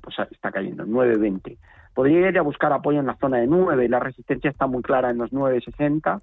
pues 0.00 0.16
está 0.30 0.50
cayendo, 0.50 0.86
9.20. 0.86 1.56
Podría 1.94 2.28
ir 2.28 2.38
a 2.38 2.42
buscar 2.42 2.72
apoyo 2.72 3.00
en 3.00 3.06
la 3.06 3.16
zona 3.16 3.38
de 3.38 3.46
9, 3.46 3.88
la 3.88 4.00
resistencia 4.00 4.50
está 4.50 4.66
muy 4.66 4.82
clara 4.82 5.10
en 5.10 5.18
los 5.18 5.30
9.60, 5.30 6.20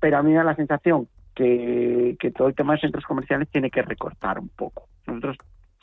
pero 0.00 0.18
a 0.18 0.22
mí 0.22 0.30
me 0.30 0.36
da 0.36 0.44
la 0.44 0.56
sensación 0.56 1.08
que, 1.36 2.32
todo 2.34 2.48
el 2.48 2.54
tema 2.54 2.72
de 2.72 2.80
centros 2.80 3.04
comerciales 3.04 3.48
tiene 3.50 3.70
que 3.70 3.82
recortar 3.82 4.38
un 4.38 4.48
poco. 4.48 4.88
Nosotros 5.06 5.36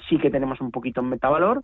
sí 0.10 0.18
que 0.18 0.32
tenemos 0.32 0.60
un 0.60 0.72
poquito 0.72 1.02
en 1.02 1.10
metavalor, 1.10 1.64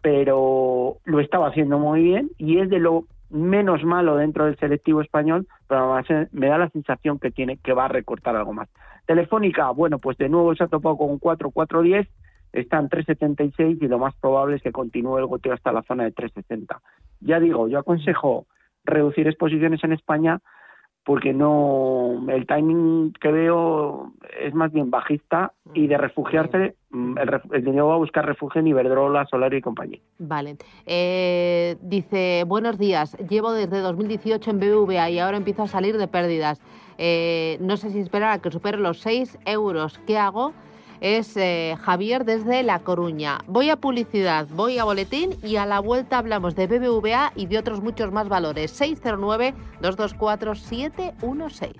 pero 0.00 0.98
lo 1.04 1.20
estaba 1.20 1.48
haciendo 1.48 1.78
muy 1.78 2.02
bien 2.02 2.30
y 2.38 2.58
es 2.60 2.70
de 2.70 2.78
lo 2.78 3.04
menos 3.30 3.84
malo 3.84 4.16
dentro 4.16 4.46
del 4.46 4.56
selectivo 4.58 5.02
español, 5.02 5.46
pero 5.66 6.00
me 6.32 6.46
da 6.46 6.56
la 6.56 6.70
sensación 6.70 7.18
que 7.18 7.30
tiene 7.30 7.58
que 7.58 7.74
va 7.74 7.86
a 7.86 7.88
recortar 7.88 8.36
algo 8.36 8.54
más. 8.54 8.68
Telefónica, 9.04 9.70
bueno, 9.70 9.98
pues 9.98 10.16
de 10.16 10.28
nuevo 10.28 10.54
se 10.54 10.64
ha 10.64 10.68
topado 10.68 10.96
con 10.96 11.10
un 11.10 11.18
4, 11.18 11.50
4, 11.50 11.82
10, 11.82 12.08
está 12.52 12.78
en 12.78 12.88
3,76 12.88 13.78
y 13.82 13.88
lo 13.88 13.98
más 13.98 14.14
probable 14.14 14.56
es 14.56 14.62
que 14.62 14.72
continúe 14.72 15.18
el 15.18 15.26
goteo 15.26 15.52
hasta 15.52 15.72
la 15.72 15.82
zona 15.82 16.04
de 16.04 16.14
3,60. 16.14 16.78
Ya 17.20 17.40
digo, 17.40 17.68
yo 17.68 17.80
aconsejo 17.80 18.46
reducir 18.84 19.26
exposiciones 19.26 19.82
en 19.84 19.92
España 19.92 20.40
porque 21.08 21.32
no 21.32 22.22
el 22.28 22.46
timing 22.46 23.14
que 23.18 23.32
veo 23.32 24.12
es 24.38 24.52
más 24.52 24.70
bien 24.70 24.90
bajista 24.90 25.54
y 25.72 25.86
de 25.86 25.96
refugiarse 25.96 26.74
mm, 26.90 27.16
el, 27.50 27.64
dinero 27.64 27.88
va 27.88 27.94
a 27.94 27.96
buscar 27.96 28.26
refugio 28.26 28.60
en 28.60 28.66
Iberdrola, 28.66 29.24
Solar 29.24 29.54
y 29.54 29.62
compañía. 29.62 30.00
Vale. 30.18 30.58
Eh, 30.84 31.76
dice, 31.80 32.44
buenos 32.46 32.76
días, 32.76 33.16
llevo 33.26 33.52
desde 33.52 33.78
2018 33.78 34.50
en 34.50 34.60
BBVA 34.60 35.08
y 35.08 35.18
ahora 35.18 35.38
empiezo 35.38 35.62
a 35.62 35.66
salir 35.66 35.96
de 35.96 36.08
pérdidas. 36.08 36.60
Eh, 36.98 37.56
no 37.62 37.78
sé 37.78 37.88
si 37.88 38.00
esperar 38.00 38.32
a 38.32 38.42
que 38.42 38.50
supere 38.50 38.76
los 38.76 39.00
6 39.00 39.38
euros. 39.46 39.98
¿Qué 40.06 40.18
hago? 40.18 40.52
Es 41.00 41.36
eh, 41.36 41.76
Javier 41.80 42.24
desde 42.24 42.62
La 42.62 42.78
Coruña. 42.80 43.38
Voy 43.46 43.70
a 43.70 43.76
publicidad, 43.76 44.46
voy 44.48 44.78
a 44.78 44.84
boletín 44.84 45.36
y 45.42 45.56
a 45.56 45.64
la 45.66 45.80
vuelta 45.80 46.18
hablamos 46.18 46.54
de 46.54 46.66
BBVA 46.66 47.32
y 47.34 47.46
de 47.46 47.58
otros 47.58 47.82
muchos 47.82 48.12
más 48.12 48.28
valores. 48.28 48.80
609-224-716. 48.80 51.72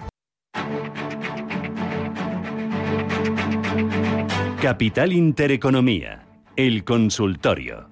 Capital 4.61 5.13
Intereconomía, 5.13 6.27
el 6.57 6.83
consultorio. 6.85 7.89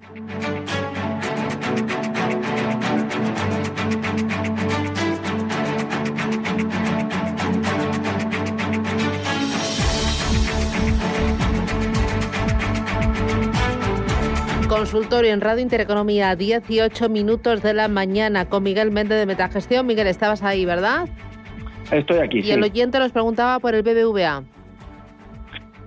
Consultorio 14.77 15.33
en 15.33 15.41
Radio 15.41 15.63
Intereconomía, 15.63 16.35
18 16.35 17.09
minutos 17.09 17.63
de 17.63 17.73
la 17.73 17.87
mañana 17.87 18.47
con 18.47 18.61
Miguel 18.61 18.91
Méndez 18.91 19.17
de 19.17 19.25
Metagestión. 19.25 19.87
Miguel, 19.87 20.05
estabas 20.05 20.43
ahí, 20.43 20.65
¿verdad? 20.65 21.09
Estoy 21.89 22.19
aquí. 22.19 22.41
Y 22.41 22.51
el 22.51 22.61
oyente 22.61 22.99
nos 22.99 23.11
preguntaba 23.11 23.57
por 23.57 23.73
el 23.73 23.81
BBVA. 23.81 24.43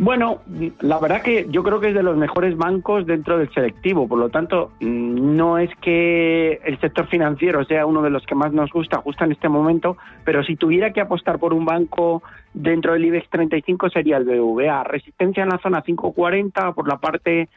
Bueno, 0.00 0.40
la 0.80 0.98
verdad 0.98 1.22
que 1.22 1.46
yo 1.50 1.62
creo 1.62 1.78
que 1.78 1.90
es 1.90 1.94
de 1.94 2.02
los 2.02 2.16
mejores 2.16 2.56
bancos 2.56 3.06
dentro 3.06 3.38
del 3.38 3.48
selectivo, 3.54 4.08
por 4.08 4.18
lo 4.18 4.28
tanto, 4.28 4.72
no 4.80 5.58
es 5.58 5.70
que 5.80 6.60
el 6.64 6.80
sector 6.80 7.06
financiero 7.06 7.64
sea 7.66 7.86
uno 7.86 8.02
de 8.02 8.10
los 8.10 8.26
que 8.26 8.34
más 8.34 8.52
nos 8.52 8.72
gusta 8.72 8.98
justo 9.02 9.22
en 9.22 9.30
este 9.30 9.48
momento, 9.48 9.98
pero 10.24 10.42
si 10.42 10.56
tuviera 10.56 10.92
que 10.92 11.00
apostar 11.00 11.38
por 11.38 11.54
un 11.54 11.64
banco 11.64 12.24
dentro 12.54 12.94
del 12.94 13.04
IBEX 13.04 13.30
35 13.30 13.88
sería 13.90 14.16
el 14.16 14.24
BBVA. 14.24 14.82
Resistencia 14.82 15.44
en 15.44 15.50
la 15.50 15.58
zona 15.58 15.82
540 15.82 16.72
por 16.72 16.88
la 16.88 16.96
parte 16.98 17.48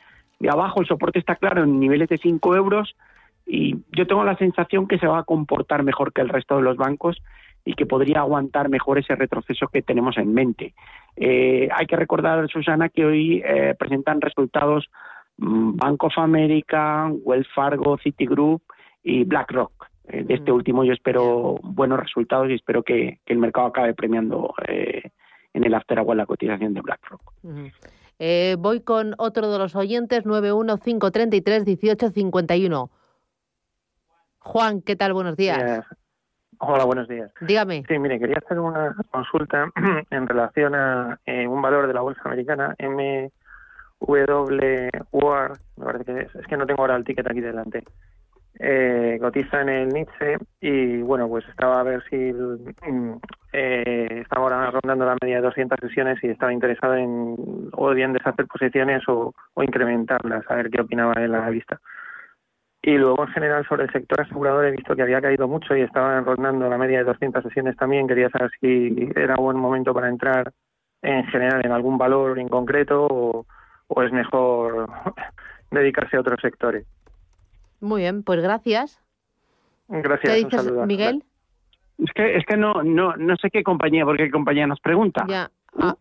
de 0.43 0.49
abajo 0.49 0.81
el 0.81 0.87
soporte 0.87 1.19
está 1.19 1.37
claro 1.37 1.63
en 1.63 1.79
niveles 1.79 2.09
de 2.09 2.17
5 2.17 2.55
euros 2.57 2.97
y 3.45 3.77
yo 3.93 4.05
tengo 4.05 4.25
la 4.25 4.35
sensación 4.35 4.89
que 4.89 4.99
se 4.99 5.07
va 5.07 5.19
a 5.19 5.23
comportar 5.23 5.83
mejor 5.83 6.11
que 6.11 6.19
el 6.19 6.27
resto 6.27 6.57
de 6.57 6.63
los 6.63 6.75
bancos 6.75 7.21
y 7.63 7.75
que 7.75 7.85
podría 7.85 8.19
aguantar 8.19 8.67
mejor 8.67 8.99
ese 8.99 9.15
retroceso 9.15 9.69
que 9.69 9.81
tenemos 9.81 10.17
en 10.17 10.33
mente. 10.33 10.73
Eh, 11.15 11.69
hay 11.73 11.85
que 11.85 11.95
recordar, 11.95 12.45
Susana, 12.49 12.89
que 12.89 13.05
hoy 13.05 13.41
eh, 13.45 13.73
presentan 13.79 14.19
resultados 14.19 14.89
mm, 15.37 15.77
Bank 15.77 16.03
of 16.03 16.17
America, 16.17 17.09
Wells 17.23 17.47
Fargo, 17.55 17.97
Citigroup 17.99 18.63
y 19.01 19.23
BlackRock. 19.23 19.87
Eh, 20.09 20.25
de 20.25 20.33
este 20.33 20.51
mm. 20.51 20.55
último 20.55 20.83
yo 20.83 20.91
espero 20.91 21.55
buenos 21.63 22.01
resultados 22.01 22.49
y 22.49 22.55
espero 22.55 22.83
que, 22.83 23.19
el 23.25 23.37
mercado 23.37 23.67
acabe 23.67 23.93
premiando 23.93 24.53
en 24.67 25.63
el 25.63 25.73
after 25.73 25.99
agua 25.99 26.15
la 26.15 26.25
cotización 26.25 26.73
de 26.73 26.81
BlackRock. 26.81 27.31
Eh, 28.25 28.55
voy 28.57 28.79
con 28.79 29.15
otro 29.17 29.51
de 29.51 29.59
los 29.59 29.75
oyentes, 29.75 30.23
915331851. 30.23 32.89
Juan, 34.39 34.81
¿qué 34.81 34.95
tal? 34.95 35.11
Buenos 35.11 35.35
días. 35.35 35.85
Hola, 36.57 36.85
buenos 36.85 37.09
días. 37.09 37.33
Dígame. 37.41 37.83
Sí, 37.85 37.99
mire, 37.99 38.19
quería 38.19 38.37
hacer 38.37 38.61
una 38.61 38.95
consulta 39.11 39.69
en 40.09 40.25
relación 40.25 40.73
a 40.73 41.19
eh, 41.25 41.45
un 41.45 41.61
valor 41.61 41.85
de 41.85 41.95
la 41.95 41.99
bolsa 41.99 42.21
americana, 42.23 42.73
MW 42.79 43.27
War, 45.11 45.57
me 45.75 45.83
parece 45.83 46.05
que 46.05 46.21
es, 46.21 46.33
es 46.33 46.47
que 46.47 46.55
no 46.55 46.65
tengo 46.65 46.79
ahora 46.79 46.95
el 46.95 47.03
ticket 47.03 47.29
aquí 47.29 47.41
delante 47.41 47.83
eh, 48.59 49.17
cotiza 49.19 49.61
en 49.61 49.69
el 49.69 49.89
Nietzsche 49.89 50.37
y 50.61 51.01
bueno, 51.01 51.27
pues 51.27 51.47
estaba 51.49 51.79
a 51.79 51.83
ver 51.83 52.03
si 52.09 52.15
mm, 52.15 53.13
eh, 53.51 54.19
estaba 54.21 54.43
ahora 54.43 54.71
rondando 54.71 55.05
la 55.05 55.17
media 55.21 55.37
de 55.37 55.41
200 55.41 55.79
sesiones 55.79 56.23
y 56.23 56.27
estaba 56.27 56.53
interesado 56.53 56.95
en 56.95 57.35
o 57.71 57.93
bien 57.93 58.13
deshacer 58.13 58.45
posiciones 58.47 59.03
o, 59.07 59.33
incrementarlas, 59.61 60.45
a 60.49 60.55
ver 60.55 60.69
qué 60.69 60.81
opinaba 60.81 61.13
a 61.13 61.27
la 61.27 61.49
vista. 61.49 61.79
Y 62.81 62.97
luego 62.97 63.23
en 63.25 63.33
general 63.33 63.65
sobre 63.67 63.85
el 63.85 63.91
sector 63.91 64.21
asegurador 64.21 64.65
he 64.65 64.71
visto 64.71 64.95
que 64.95 65.03
había 65.03 65.21
caído 65.21 65.47
mucho 65.47 65.75
y 65.75 65.81
estaba 65.81 66.19
rondando 66.21 66.69
la 66.69 66.77
media 66.77 66.99
de 66.99 67.05
200 67.05 67.41
sesiones 67.43 67.77
también. 67.77 68.07
Quería 68.07 68.29
saber 68.29 68.51
si 68.59 69.09
era 69.15 69.35
buen 69.35 69.57
momento 69.57 69.93
para 69.93 70.09
entrar 70.09 70.51
en 71.01 71.25
general 71.27 71.61
en 71.65 71.71
algún 71.71 71.97
valor 71.97 72.37
en 72.39 72.49
concreto 72.49 73.07
o, 73.09 73.45
o 73.87 74.03
es 74.03 74.11
mejor 74.11 74.89
dedicarse 75.71 76.17
a 76.17 76.19
otros 76.19 76.39
sectores. 76.41 76.85
Muy 77.83 78.01
bien, 78.01 78.23
pues 78.23 78.41
gracias. 78.41 79.03
Gracias. 79.89 80.33
¿Qué 80.33 80.45
dices, 80.45 80.71
Miguel? 80.87 81.23
Es 81.97 82.11
que, 82.13 82.37
es 82.37 82.45
que 82.45 82.55
no, 82.55 82.81
no, 82.81 83.17
no 83.17 83.35
sé 83.35 83.49
qué 83.51 83.61
compañía, 83.61 84.05
porque 84.05 84.23
qué 84.23 84.31
compañía 84.31 84.65
nos 84.65 84.79
pregunta. 84.79 85.25
Ya. 85.27 85.51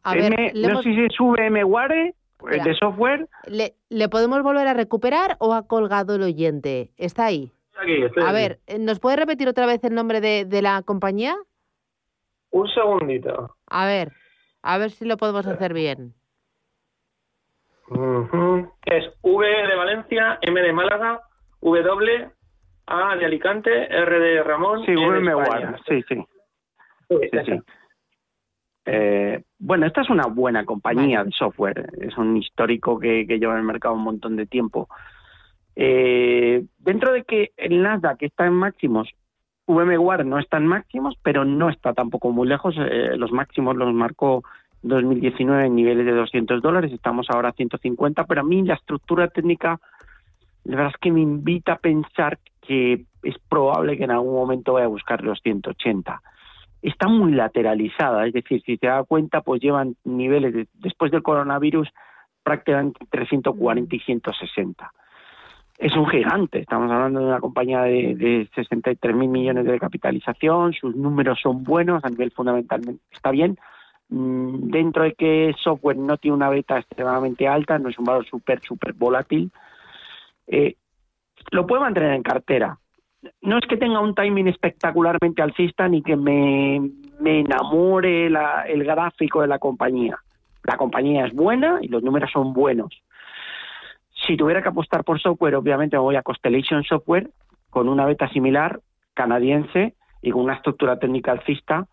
A, 0.05 0.15
ver, 0.15 0.55
no 0.55 0.81
sé 0.81 0.95
si 0.95 1.09
sube 1.09 1.51
MWare 1.51 2.15
de 2.41 2.75
software. 2.75 3.29
Le, 3.47 3.75
¿Le 3.89 4.09
podemos 4.09 4.43
volver 4.45 4.69
a 4.69 4.75
recuperar 4.75 5.37
o 5.41 5.55
ha 5.55 5.67
colgado 5.67 6.15
el 6.15 6.23
oyente? 6.23 6.93
¿Está 6.99 7.27
ahí? 7.27 7.51
Aquí, 7.77 8.05
a 8.25 8.33
ver, 8.33 8.61
¿nos 8.79 9.01
puede 9.01 9.17
repetir 9.17 9.49
otra 9.49 9.67
vez 9.67 9.83
el 9.83 9.95
nombre 9.95 10.21
de, 10.21 10.45
de 10.45 10.63
la 10.63 10.83
compañía? 10.83 11.35
Un 12.51 12.69
segundito. 12.69 13.57
A 13.67 13.87
ver, 13.87 14.13
a 14.63 14.79
ver 14.79 14.91
si 14.91 15.05
lo 15.05 15.17
podemos 15.17 15.47
hacer 15.49 15.75
bien. 15.75 16.15
Es 18.85 19.05
V 19.23 19.47
de 19.47 19.75
Valencia, 19.75 20.39
M 20.43 20.61
de 20.61 20.73
Málaga, 20.73 21.23
W, 21.63 22.31
A 22.87 23.17
de 23.17 23.25
Alicante, 23.25 23.71
R 23.71 24.19
de 24.19 24.43
Ramón. 24.43 24.85
Sí, 24.85 24.95
VMware, 24.95 25.81
sí, 25.89 26.03
sí. 26.09 26.25
sí, 27.09 27.61
eh, 28.85 29.43
bueno, 29.59 29.87
esta 29.87 30.01
es 30.01 30.11
una 30.11 30.27
buena 30.27 30.65
compañía 30.65 31.23
de 31.23 31.31
software, 31.31 31.91
es 32.01 32.17
un 32.19 32.37
histórico 32.37 32.99
que, 32.99 33.25
lleva 33.25 33.53
en 33.53 33.61
el 33.61 33.67
mercado 33.67 33.95
un 33.95 34.03
montón 34.03 34.37
de 34.37 34.47
tiempo. 34.47 34.89
Eh, 35.77 36.65
dentro 36.79 37.13
de 37.13 37.25
que 37.25 37.53
el 37.57 37.81
Nasdaq 37.81 38.23
está 38.23 38.47
en 38.47 38.55
máximos, 38.55 39.09
VMware 39.67 40.27
no 40.27 40.39
está 40.39 40.57
en 40.57 40.67
máximos, 40.67 41.17
pero 41.23 41.45
no 41.45 41.71
está 41.71 41.93
tampoco 41.93 42.31
muy 42.33 42.49
lejos, 42.49 42.75
eh, 42.79 43.17
los 43.17 43.31
máximos 43.31 43.77
los 43.77 43.95
marcó 43.95 44.43
2019 44.83 45.67
en 45.67 45.77
niveles 45.77 46.05
de 46.05 46.13
200 46.13 46.61
dólares, 46.61 46.93
estamos 46.93 47.29
ahora 47.31 47.51
a 47.51 47.53
150, 47.53 48.25
pero 48.25 48.41
a 48.41 48.45
mí 48.45 48.63
la 48.63 48.75
estructura 48.75 49.29
técnica, 49.29 49.79
la 50.65 50.77
verdad 50.77 50.93
es 50.95 51.01
que 51.01 51.11
me 51.11 51.21
invita 51.21 51.75
a 51.75 51.79
pensar 51.79 52.39
que 52.61 53.05
es 53.23 53.39
probable 53.49 53.97
que 53.97 54.05
en 54.05 54.11
algún 54.11 54.35
momento 54.35 54.75
vaya 54.75 54.87
a 54.87 54.89
buscar 54.89 55.23
los 55.23 55.41
180. 55.41 56.23
Está 56.83 57.09
muy 57.09 57.33
lateralizada, 57.33 58.27
es 58.27 58.33
decir, 58.33 58.63
si 58.65 58.77
se 58.77 58.87
da 58.87 59.05
cuenta, 59.05 59.41
pues 59.41 59.61
llevan 59.61 59.97
niveles 60.05 60.69
después 60.75 61.13
del 61.13 61.23
coronavirus 61.23 61.89
prácticamente 62.43 62.99
entre 63.03 63.27
140 63.27 63.95
y 63.95 64.01
160. 64.01 64.93
Es 65.79 65.97
un 65.97 66.07
gigante, 66.07 66.61
estamos 66.61 66.91
hablando 66.91 67.21
de 67.21 67.27
una 67.27 67.41
compañía 67.41 67.83
de, 67.83 68.15
de 68.15 68.49
63 68.55 69.17
mil 69.17 69.29
millones 69.29 69.65
de 69.65 69.79
capitalización, 69.79 70.73
sus 70.75 70.95
números 70.95 71.41
son 71.41 71.65
buenos, 71.65 72.05
a 72.05 72.09
nivel 72.09 72.31
fundamental 72.31 72.83
está 73.11 73.31
bien, 73.31 73.59
Mm, 74.13 74.69
dentro 74.69 75.05
de 75.05 75.15
que 75.15 75.55
software 75.63 75.97
no 75.97 76.19
tiene 76.19 76.37
una 76.37 76.51
beta 76.51 76.79
extremadamente 76.79 77.49
alta, 77.49 77.79
no 77.79 77.89
es 77.89 77.99
un 77.99 78.05
valor 78.05 78.27
súper, 78.27 78.61
súper 78.61 78.93
volátil, 78.93 79.51
eh, 80.47 80.77
lo 81.51 81.67
puedo 81.67 81.83
mantener 81.83 82.13
en 82.13 82.23
cartera. 82.23 82.79
No 83.41 83.59
es 83.59 83.67
que 83.69 83.77
tenga 83.77 84.01
un 84.01 84.15
timing 84.15 84.49
espectacularmente 84.49 85.43
alcista 85.43 85.89
ni 85.89 86.03
que 86.03 86.17
me, 86.17 86.81
me 87.21 87.41
enamore 87.41 88.27
el 88.27 88.85
gráfico 88.85 89.43
de 89.43 89.47
la 89.47 89.59
compañía. 89.59 90.19
La 90.65 90.77
compañía 90.77 91.27
es 91.27 91.33
buena 91.33 91.79
y 91.81 91.89
los 91.89 92.03
números 92.03 92.31
son 92.33 92.53
buenos. 92.53 93.03
Si 94.27 94.37
tuviera 94.37 94.63
que 94.63 94.69
apostar 94.69 95.05
por 95.05 95.21
software, 95.21 95.57
obviamente 95.57 95.97
me 95.97 96.03
voy 96.03 96.17
a 96.17 96.23
Constellation 96.23 96.85
Software 96.85 97.31
con 97.71 97.89
una 97.89 98.07
beta 98.07 98.29
similar 98.29 98.81
canadiense 99.15 99.95
y 100.21 100.31
con 100.31 100.43
una 100.43 100.55
estructura 100.55 100.99
técnica 100.99 101.33
alcista 101.33 101.87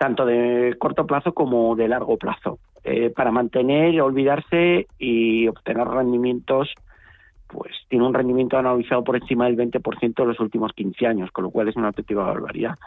tanto 0.00 0.24
de 0.24 0.76
corto 0.78 1.06
plazo 1.06 1.34
como 1.34 1.76
de 1.76 1.86
largo 1.86 2.16
plazo, 2.16 2.58
eh, 2.84 3.10
para 3.10 3.30
mantener, 3.30 4.00
olvidarse 4.00 4.86
y 4.98 5.46
obtener 5.46 5.86
rendimientos, 5.86 6.72
pues 7.52 7.72
tiene 7.88 8.06
un 8.06 8.14
rendimiento 8.14 8.58
analizado 8.58 9.02
por 9.02 9.16
encima 9.16 9.46
del 9.46 9.56
20% 9.56 10.22
en 10.22 10.28
los 10.28 10.40
últimos 10.40 10.72
15 10.72 11.06
años, 11.06 11.30
con 11.30 11.44
lo 11.44 11.50
cual 11.50 11.68
es 11.68 11.76
una 11.76 11.88
auténtica 11.88 12.20
barbaridad. 12.20 12.78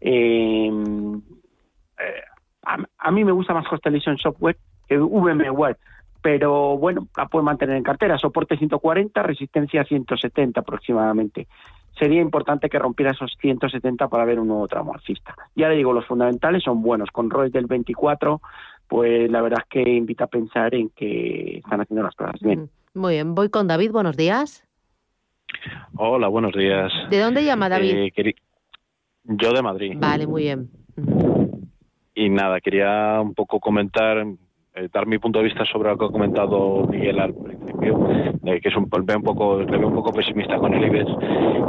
Em, 0.00 1.16
eh, 1.98 2.22
a, 2.64 3.10
mí 3.10 3.24
me 3.24 3.32
gusta 3.32 3.54
más 3.54 3.66
Constellation 3.66 4.18
Software 4.18 4.56
que 4.88 4.98
VMware, 4.98 5.78
pero 6.20 6.76
bueno, 6.78 7.08
la 7.16 7.26
puede 7.26 7.44
mantener 7.44 7.76
en 7.76 7.82
cartera, 7.82 8.18
soporte 8.18 8.56
140, 8.56 9.22
resistencia 9.22 9.84
170 9.84 10.60
aproximadamente 10.60 11.48
sería 11.98 12.20
importante 12.20 12.68
que 12.68 12.78
rompiera 12.78 13.12
esos 13.12 13.36
170 13.40 14.08
para 14.08 14.24
ver 14.24 14.40
un 14.40 14.48
nuevo 14.48 14.66
tramo 14.66 14.94
alcista. 14.94 15.34
Ya 15.54 15.68
le 15.68 15.76
digo, 15.76 15.92
los 15.92 16.06
fundamentales 16.06 16.62
son 16.62 16.82
buenos. 16.82 17.10
Con 17.10 17.30
ROEs 17.30 17.52
del 17.52 17.66
24, 17.66 18.40
pues 18.88 19.30
la 19.30 19.40
verdad 19.42 19.60
es 19.62 19.68
que 19.68 19.90
invita 19.90 20.24
a 20.24 20.28
pensar 20.28 20.74
en 20.74 20.90
que 20.90 21.58
están 21.58 21.80
haciendo 21.80 22.02
las 22.02 22.14
cosas 22.14 22.40
bien. 22.40 22.70
Muy 22.94 23.14
bien, 23.14 23.34
voy 23.34 23.48
con 23.48 23.66
David, 23.68 23.90
buenos 23.92 24.16
días. 24.16 24.66
Hola, 25.96 26.28
buenos 26.28 26.52
días. 26.52 26.92
¿De 27.10 27.18
dónde 27.18 27.44
llama 27.44 27.68
David? 27.68 28.12
Eh, 28.16 28.34
yo 29.24 29.52
de 29.52 29.62
Madrid. 29.62 29.92
Vale, 29.96 30.26
muy 30.26 30.42
bien. 30.42 30.70
Y 32.14 32.28
nada, 32.28 32.60
quería 32.60 33.20
un 33.20 33.34
poco 33.34 33.60
comentar 33.60 34.26
eh, 34.74 34.88
dar 34.92 35.06
mi 35.06 35.18
punto 35.18 35.38
de 35.38 35.46
vista 35.46 35.64
sobre 35.66 35.90
lo 35.90 35.98
que 35.98 36.04
ha 36.06 36.08
comentado 36.08 36.86
Miguel 36.86 37.20
al 37.20 37.34
principio, 37.34 37.61
que 37.82 38.68
es 38.68 38.76
un, 38.76 38.88
un 38.92 39.22
poco, 39.22 39.60
le 39.60 39.78
veo 39.78 39.88
un 39.88 39.94
poco 39.94 40.12
pesimista 40.12 40.56
con 40.56 40.72
el 40.74 40.84
IBEX 40.84 41.10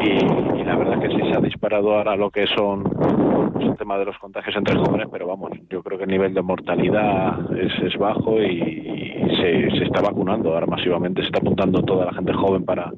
y, 0.01 0.63
la 0.63 0.75
verdad 0.75 0.99
que 0.99 1.09
sí 1.09 1.19
se 1.29 1.37
ha 1.37 1.41
disparado 1.41 1.95
ahora 1.95 2.15
lo 2.15 2.29
que 2.29 2.45
son 2.47 2.83
pues, 2.83 3.65
el 3.65 3.75
tema 3.77 3.97
de 3.97 4.05
los 4.05 4.17
contagios 4.17 4.55
entre 4.55 4.75
jóvenes, 4.75 5.07
pero 5.11 5.27
vamos, 5.27 5.51
yo 5.69 5.83
creo 5.83 5.97
que 5.97 6.05
el 6.05 6.11
nivel 6.11 6.33
de 6.33 6.41
mortalidad 6.41 7.39
es, 7.57 7.71
es 7.83 7.97
bajo 7.97 8.41
y, 8.41 9.01
se, 9.35 9.71
se, 9.71 9.83
está 9.85 10.01
vacunando 10.01 10.53
ahora 10.53 10.67
masivamente, 10.67 11.21
se 11.21 11.27
está 11.27 11.39
apuntando 11.39 11.81
toda 11.81 12.05
la 12.05 12.13
gente 12.13 12.33
joven 12.33 12.63
para, 12.65 12.91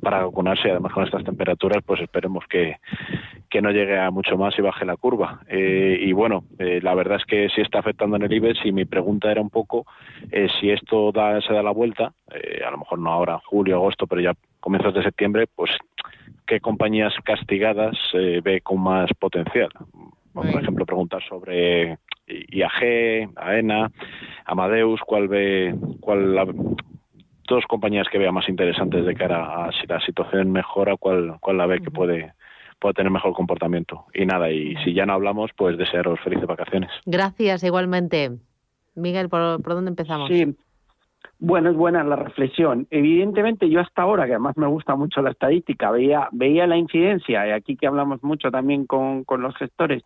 para 0.00 0.24
vacunarse 0.24 0.68
y 0.68 0.70
además 0.70 0.92
con 0.92 1.04
estas 1.04 1.24
temperaturas 1.24 1.82
pues 1.84 2.00
esperemos 2.00 2.44
que, 2.48 2.76
que 3.54 3.62
no 3.62 3.70
llegue 3.70 3.96
a 3.96 4.10
mucho 4.10 4.36
más 4.36 4.58
y 4.58 4.62
baje 4.62 4.84
la 4.84 4.96
curva. 4.96 5.38
Eh, 5.46 5.96
y 6.00 6.12
bueno, 6.12 6.42
eh, 6.58 6.80
la 6.82 6.92
verdad 6.92 7.18
es 7.20 7.24
que 7.24 7.48
sí 7.50 7.60
está 7.60 7.78
afectando 7.78 8.16
en 8.16 8.22
el 8.22 8.32
IBEX 8.32 8.66
y 8.66 8.72
mi 8.72 8.84
pregunta 8.84 9.30
era 9.30 9.40
un 9.40 9.48
poco 9.48 9.86
eh, 10.32 10.48
si 10.58 10.70
esto 10.70 11.12
da, 11.12 11.40
se 11.40 11.52
da 11.52 11.62
la 11.62 11.70
vuelta, 11.70 12.12
a 12.66 12.70
lo 12.72 12.78
mejor 12.78 12.98
no 12.98 13.12
ahora, 13.12 13.38
julio, 13.44 13.76
agosto, 13.76 14.08
pero 14.08 14.20
ya 14.20 14.34
comienzos 14.58 14.92
de 14.92 15.04
septiembre, 15.04 15.46
pues 15.54 15.70
qué 16.48 16.58
compañías 16.58 17.14
castigadas 17.22 17.96
ve 18.12 18.60
con 18.60 18.80
más 18.80 19.08
potencial. 19.20 19.68
por 20.32 20.44
ejemplo, 20.46 20.84
preguntar 20.84 21.22
sobre 21.22 21.98
IAG, 22.26 23.30
AENA, 23.36 23.92
Amadeus, 24.46 25.00
cuál 25.06 25.28
ve, 25.28 25.76
cuál 26.00 26.34
la, 26.34 26.44
dos 27.46 27.64
compañías 27.68 28.08
que 28.08 28.18
vea 28.18 28.32
más 28.32 28.48
interesantes 28.48 29.04
de 29.04 29.14
cara 29.14 29.66
a 29.66 29.70
si 29.70 29.86
la 29.86 30.00
situación 30.00 30.50
mejora, 30.50 30.96
cuál, 30.96 31.36
cuál 31.38 31.58
la 31.58 31.66
ve 31.66 31.78
que 31.78 31.92
puede 31.92 32.32
pueda 32.78 32.94
tener 32.94 33.10
mejor 33.10 33.32
comportamiento. 33.32 34.06
Y 34.14 34.26
nada, 34.26 34.50
y 34.50 34.74
si 34.84 34.94
ya 34.94 35.06
no 35.06 35.14
hablamos, 35.14 35.50
pues 35.56 35.76
desearos 35.78 36.20
felices 36.20 36.46
vacaciones. 36.46 36.90
Gracias, 37.06 37.64
igualmente. 37.64 38.32
Miguel, 38.94 39.28
¿por, 39.28 39.62
dónde 39.62 39.90
empezamos? 39.90 40.28
Sí, 40.28 40.54
bueno, 41.38 41.70
es 41.70 41.76
buena 41.76 42.04
la 42.04 42.16
reflexión. 42.16 42.86
Evidentemente, 42.90 43.68
yo 43.68 43.80
hasta 43.80 44.02
ahora, 44.02 44.26
que 44.26 44.32
además 44.32 44.56
me 44.56 44.66
gusta 44.66 44.94
mucho 44.94 45.20
la 45.22 45.30
estadística, 45.30 45.90
veía, 45.90 46.28
veía 46.32 46.66
la 46.66 46.76
incidencia, 46.76 47.46
y 47.46 47.50
aquí 47.50 47.76
que 47.76 47.86
hablamos 47.86 48.22
mucho 48.22 48.50
también 48.50 48.86
con, 48.86 49.24
con 49.24 49.42
los 49.42 49.56
gestores, 49.56 50.02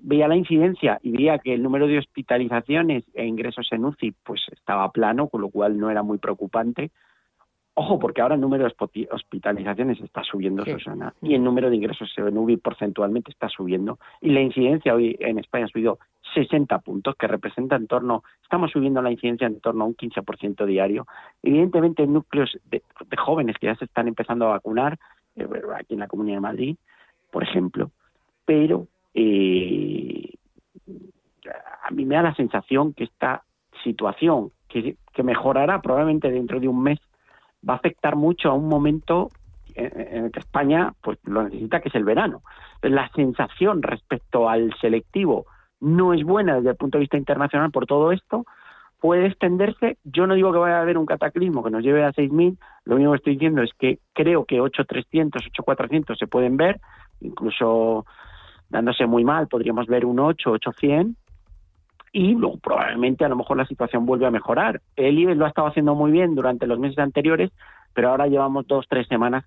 veía 0.00 0.28
la 0.28 0.36
incidencia 0.36 0.98
y 1.02 1.12
veía 1.12 1.38
que 1.38 1.54
el 1.54 1.62
número 1.62 1.86
de 1.86 1.98
hospitalizaciones 1.98 3.04
e 3.14 3.26
ingresos 3.26 3.68
en 3.72 3.84
UCI 3.84 4.14
pues 4.24 4.42
estaba 4.52 4.90
plano, 4.90 5.28
con 5.28 5.40
lo 5.40 5.50
cual 5.50 5.78
no 5.78 5.90
era 5.90 6.02
muy 6.02 6.18
preocupante. 6.18 6.90
Ojo, 7.76 7.98
porque 7.98 8.20
ahora 8.20 8.36
el 8.36 8.40
número 8.40 8.64
de 8.64 9.08
hospitalizaciones 9.10 10.00
está 10.00 10.22
subiendo, 10.22 10.64
Susana, 10.64 11.12
y 11.20 11.34
el 11.34 11.42
número 11.42 11.68
de 11.68 11.76
ingresos 11.76 12.12
en 12.16 12.38
UBI 12.38 12.56
porcentualmente 12.58 13.32
está 13.32 13.48
subiendo. 13.48 13.98
Y 14.20 14.30
la 14.30 14.40
incidencia 14.40 14.94
hoy 14.94 15.16
en 15.18 15.40
España 15.40 15.64
ha 15.64 15.68
subido 15.68 15.98
60 16.34 16.78
puntos, 16.78 17.16
que 17.16 17.26
representa 17.26 17.74
en 17.74 17.88
torno, 17.88 18.22
estamos 18.44 18.70
subiendo 18.70 19.02
la 19.02 19.10
incidencia 19.10 19.48
en 19.48 19.58
torno 19.58 19.84
a 19.84 19.86
un 19.88 19.96
15% 19.96 20.66
diario. 20.66 21.08
Evidentemente, 21.42 22.06
núcleos 22.06 22.56
de, 22.70 22.80
jóvenes 23.18 23.56
que 23.58 23.66
ya 23.66 23.74
se 23.74 23.86
están 23.86 24.06
empezando 24.06 24.46
a 24.46 24.50
vacunar, 24.50 24.96
eh, 25.34 25.48
aquí 25.76 25.94
en 25.94 26.00
la 26.00 26.06
Comunidad 26.06 26.36
de 26.36 26.42
Madrid, 26.42 26.76
por 27.32 27.42
ejemplo, 27.42 27.90
pero 28.44 28.86
eh, 29.14 30.30
a 31.82 31.90
mí 31.90 32.04
me 32.04 32.14
da 32.14 32.22
la 32.22 32.34
sensación 32.36 32.92
que 32.92 33.02
esta 33.02 33.42
situación, 33.82 34.52
que 34.68 35.22
mejorará 35.24 35.82
probablemente 35.82 36.30
dentro 36.30 36.60
de 36.60 36.68
un 36.68 36.80
mes, 36.80 37.00
va 37.68 37.74
a 37.74 37.76
afectar 37.76 38.16
mucho 38.16 38.50
a 38.50 38.54
un 38.54 38.68
momento 38.68 39.30
en 39.74 40.26
el 40.26 40.30
que 40.30 40.40
España 40.40 40.92
pues 41.02 41.18
lo 41.24 41.42
necesita, 41.42 41.80
que 41.80 41.88
es 41.88 41.94
el 41.94 42.04
verano. 42.04 42.42
La 42.82 43.08
sensación 43.10 43.82
respecto 43.82 44.48
al 44.48 44.72
selectivo 44.80 45.46
no 45.80 46.14
es 46.14 46.24
buena 46.24 46.56
desde 46.56 46.70
el 46.70 46.76
punto 46.76 46.98
de 46.98 47.02
vista 47.02 47.16
internacional 47.16 47.70
por 47.70 47.86
todo 47.86 48.12
esto, 48.12 48.44
puede 49.00 49.26
extenderse. 49.26 49.98
Yo 50.04 50.26
no 50.26 50.34
digo 50.34 50.52
que 50.52 50.58
vaya 50.58 50.78
a 50.78 50.82
haber 50.82 50.96
un 50.96 51.06
cataclismo 51.06 51.62
que 51.62 51.70
nos 51.70 51.82
lleve 51.82 52.04
a 52.04 52.12
6.000, 52.12 52.56
lo 52.84 52.96
único 52.96 53.10
que 53.12 53.16
estoy 53.16 53.32
diciendo 53.34 53.62
es 53.62 53.70
que 53.78 53.98
creo 54.12 54.44
que 54.44 54.60
8.300, 54.60 55.50
8.400 55.52 56.16
se 56.18 56.26
pueden 56.26 56.56
ver, 56.56 56.80
incluso 57.20 58.06
dándose 58.70 59.06
muy 59.06 59.24
mal 59.24 59.46
podríamos 59.48 59.86
ver 59.86 60.06
un 60.06 60.20
8, 60.20 60.54
8.100, 60.54 61.16
y 62.14 62.32
luego 62.32 62.58
probablemente 62.58 63.24
a 63.24 63.28
lo 63.28 63.34
mejor 63.34 63.56
la 63.56 63.66
situación 63.66 64.06
vuelve 64.06 64.24
a 64.24 64.30
mejorar. 64.30 64.80
El 64.94 65.18
IBEX 65.18 65.36
lo 65.36 65.46
ha 65.46 65.48
estado 65.48 65.66
haciendo 65.66 65.96
muy 65.96 66.12
bien 66.12 66.36
durante 66.36 66.68
los 66.68 66.78
meses 66.78 67.00
anteriores, 67.00 67.50
pero 67.92 68.10
ahora 68.10 68.28
llevamos 68.28 68.68
dos, 68.68 68.86
tres 68.88 69.08
semanas 69.08 69.44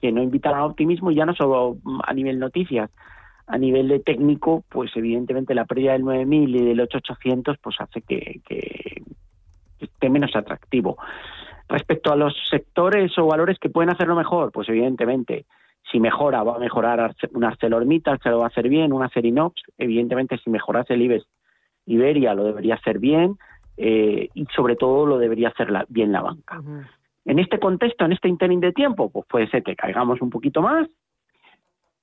que 0.00 0.10
no 0.10 0.20
invitan 0.20 0.54
al 0.54 0.64
optimismo 0.64 1.12
y 1.12 1.14
ya 1.14 1.26
no 1.26 1.32
solo 1.32 1.76
a 2.04 2.12
nivel 2.12 2.40
noticias, 2.40 2.90
a 3.46 3.56
nivel 3.56 3.86
de 3.86 4.00
técnico, 4.00 4.64
pues 4.68 4.90
evidentemente 4.96 5.54
la 5.54 5.64
pérdida 5.64 5.92
del 5.92 6.02
9.000 6.02 6.48
y 6.48 6.64
del 6.64 6.80
8.800 6.80 7.58
pues 7.62 7.76
hace 7.78 8.02
que, 8.02 8.40
que, 8.48 9.02
esté 9.78 10.10
menos 10.10 10.34
atractivo. 10.34 10.96
Respecto 11.68 12.12
a 12.12 12.16
los 12.16 12.34
sectores 12.50 13.16
o 13.16 13.26
valores 13.26 13.60
que 13.60 13.70
pueden 13.70 13.90
hacerlo 13.90 14.16
mejor, 14.16 14.50
pues 14.50 14.68
evidentemente 14.68 15.46
si 15.92 16.00
mejora 16.00 16.42
va 16.42 16.56
a 16.56 16.58
mejorar 16.58 17.14
un 17.32 17.44
ArcelorMittal, 17.44 18.18
se 18.20 18.30
lo 18.30 18.38
va 18.38 18.46
a 18.46 18.48
hacer 18.48 18.68
bien, 18.68 18.92
un 18.92 19.04
Acerinox, 19.04 19.62
evidentemente 19.78 20.36
si 20.38 20.50
mejorase 20.50 20.94
el 20.94 21.02
IBEX 21.02 21.26
Iberia 21.86 22.34
lo 22.34 22.44
debería 22.44 22.74
hacer 22.74 22.98
bien 22.98 23.36
eh, 23.76 24.28
y 24.34 24.46
sobre 24.54 24.76
todo 24.76 25.06
lo 25.06 25.18
debería 25.18 25.48
hacer 25.48 25.68
bien 25.88 26.12
la 26.12 26.22
banca. 26.22 26.60
En 27.24 27.38
este 27.38 27.58
contexto, 27.58 28.04
en 28.04 28.12
este 28.12 28.28
interín 28.28 28.60
de 28.60 28.72
tiempo, 28.72 29.10
pues 29.10 29.26
puede 29.26 29.48
ser 29.48 29.62
que 29.62 29.76
caigamos 29.76 30.20
un 30.20 30.30
poquito 30.30 30.60
más, 30.60 30.88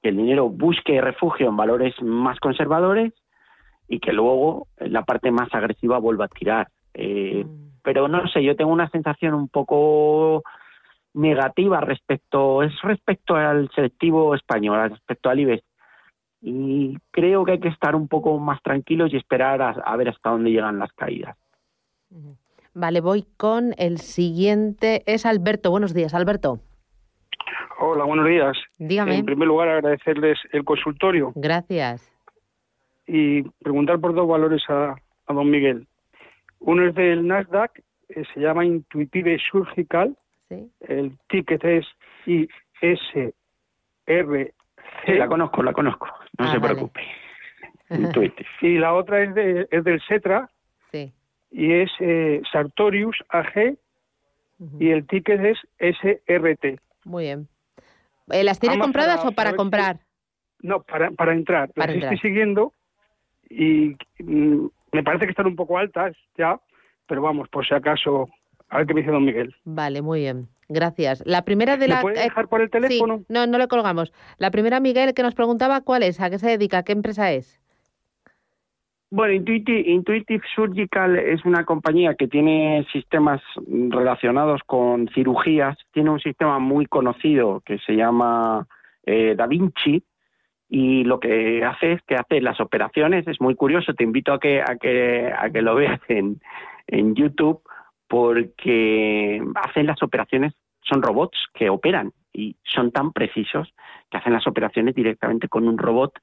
que 0.02 0.10
el 0.10 0.18
dinero 0.18 0.50
busque 0.50 1.02
refugio 1.02 1.50
en 1.50 1.58
valores 1.58 1.94
más 2.02 2.40
conservadores 2.40 3.14
y 3.88 4.00
que 4.00 4.14
luego 4.14 4.68
la 4.78 5.04
parte 5.04 5.32
más 5.32 5.54
agresiva 5.54 6.00
vuelva 6.00 6.26
a 6.26 6.30
tirar. 6.30 6.70
Eh, 6.94 7.46
pero 7.84 8.08
no 8.08 8.28
sé, 8.28 8.44
yo 8.44 8.56
tengo 8.56 8.72
una 8.72 8.90
sensación 8.90 9.34
un 9.34 9.50
poco 9.50 10.44
negativa 11.14 11.82
respecto, 11.82 12.64
es 12.64 12.74
respecto 12.82 13.36
al 13.36 13.70
selectivo 13.72 14.36
español, 14.36 14.90
respecto 14.92 15.30
al 15.30 15.40
IBEX 15.40 15.64
y 16.42 16.98
creo 17.12 17.44
que 17.44 17.54
hay 17.54 17.60
que 17.60 17.68
estar 17.68 17.96
un 17.96 18.08
poco 18.08 18.38
más 18.40 18.62
tranquilos 18.62 19.12
y 19.14 19.18
esperar 19.18 19.62
a, 19.62 19.96
ver 19.98 20.10
hasta 20.10 20.30
dónde 20.30 20.52
llegan 20.52 20.80
las 20.80 20.92
caídas. 20.94 21.38
Vale, 22.74 23.02
voy 23.02 23.26
con 23.38 23.74
el 23.78 23.98
siguiente. 23.98 25.04
Es 25.06 25.26
Alberto. 25.26 25.72
Buenos 25.72 25.94
días, 25.94 26.14
Alberto. 26.14 26.60
Hola, 27.80 28.06
buenos 28.06 28.26
días. 28.28 28.58
Dígame. 28.78 29.18
En 29.18 29.26
primer 29.26 29.48
lugar, 29.48 29.70
agradecerles 29.70 30.38
el 30.52 30.64
consultorio. 30.64 31.32
Gracias. 31.36 32.12
Y 33.08 33.44
preguntar 33.60 34.00
por 34.00 34.14
dos 34.14 34.28
valores 34.28 34.62
a, 34.70 34.96
don 35.28 35.50
Miguel. 35.50 35.88
Uno 36.60 36.88
es 36.88 36.96
del 36.96 37.26
Nasdaq, 37.26 37.72
eh, 38.10 38.24
se 38.34 38.40
llama 38.40 38.66
Intuitive 38.66 39.40
Surgical. 39.52 40.16
¿Sí? 40.50 40.70
El 40.82 41.18
ticket 41.28 41.64
es 41.64 41.86
ISR 42.26 43.34
Sí, 45.14 45.18
la 45.18 45.28
conozco, 45.28 45.64
la 45.64 45.74
conozco, 45.74 46.08
no 46.38 46.46
ah, 46.46 46.52
se 46.52 46.60
preocupe. 46.60 47.02
y 48.62 48.78
la 48.78 48.94
otra 48.94 49.24
es, 49.24 49.34
de, 49.34 49.68
es 49.72 49.84
del 49.84 50.02
Cetra 50.08 50.50
sí. 50.92 51.12
y 51.52 51.74
es 51.74 51.90
eh, 52.00 52.42
Sartorius 52.52 53.18
AG 53.30 53.78
y 54.80 54.90
el 54.90 55.08
ticket 55.08 55.40
es 55.44 55.58
SRT. 55.80 56.80
Muy 57.06 57.26
bien. 57.26 57.48
Eh, 58.30 58.44
¿Las 58.44 58.60
tiene 58.60 58.78
compradas 58.78 59.26
o 59.26 59.32
para 59.32 59.54
comprar? 59.54 60.00
no, 60.62 60.84
para, 60.84 61.12
para 61.12 61.34
entrar. 61.34 61.72
Las 61.76 61.90
estoy 61.90 62.18
siguiendo 62.20 62.74
y 63.50 63.96
mm, 64.20 64.68
me 64.92 65.04
parece 65.04 65.26
que 65.26 65.32
están 65.32 65.48
un 65.48 65.56
poco 65.56 65.78
altas 65.78 66.16
ya, 66.38 66.60
pero 67.08 67.22
vamos, 67.22 67.50
por 67.50 67.66
si 67.66 67.74
acaso, 67.74 68.28
a 68.70 68.78
ver 68.78 68.88
qué 68.88 68.94
me 68.94 69.02
dice 69.02 69.12
don 69.12 69.26
Miguel. 69.26 69.56
Vale, 69.64 70.02
muy 70.02 70.22
bien. 70.22 70.48
Gracias. 70.70 71.24
La 71.26 71.44
primera 71.44 71.78
de 71.78 71.88
la. 71.88 72.02
puede 72.02 72.22
dejar 72.22 72.48
por 72.48 72.62
el 72.62 72.70
teléfono? 72.70 73.24
no, 73.28 73.48
no 73.48 73.58
le 73.58 73.68
colgamos. 73.68 74.14
La 74.38 74.52
primera, 74.52 74.80
Miguel, 74.80 75.16
que 75.16 75.24
nos 75.24 75.34
preguntaba 75.34 75.82
cuál 75.82 76.04
es, 76.04 76.22
a 76.22 76.30
qué 76.30 76.38
se 76.38 76.48
dedica, 76.48 76.84
qué 76.84 76.92
empresa 76.92 77.32
es. 77.32 77.60
Bueno, 79.12 79.34
Intuitive, 79.34 80.42
Surgical 80.54 81.18
es 81.18 81.44
una 81.44 81.66
compañía 81.66 82.14
que 82.14 82.28
tiene 82.28 82.86
sistemas 82.92 83.42
relacionados 83.66 84.62
con 84.68 85.10
cirugías. 85.16 85.76
Tiene 85.92 86.12
un 86.12 86.20
sistema 86.20 86.60
muy 86.60 86.86
conocido 86.86 87.64
que 87.66 87.80
se 87.80 87.96
llama 87.96 88.68
eh, 89.08 89.34
Da 89.36 89.48
Vinci 89.48 90.04
y 90.70 91.04
lo 91.06 91.20
que 91.20 91.66
hace 91.66 91.94
es 91.94 92.04
que 92.04 92.14
hace 92.14 92.40
las 92.42 92.60
operaciones. 92.60 93.28
Es 93.28 93.42
muy 93.42 93.56
curioso. 93.56 93.96
Te 93.96 94.04
invito 94.04 94.32
a 94.32 94.40
que 94.40 94.62
a 94.62 94.76
que 94.80 95.34
a 95.36 95.50
que 95.50 95.64
lo 95.64 95.74
veas 95.74 96.00
en 96.08 96.40
en 96.86 97.16
YouTube 97.16 97.64
porque 98.10 99.42
hacen 99.56 99.86
las 99.86 100.04
operaciones, 100.04 100.54
son 100.82 101.02
robots 101.02 101.38
que 101.54 101.70
operan 101.70 102.12
y 102.34 102.58
son 102.64 102.92
tan 102.92 103.14
precisos 103.14 103.74
que 104.10 104.18
hacen 104.18 104.34
las 104.34 104.48
operaciones 104.48 104.96
directamente 104.96 105.48
con 105.48 105.68
un 105.68 105.78
robot 105.78 106.20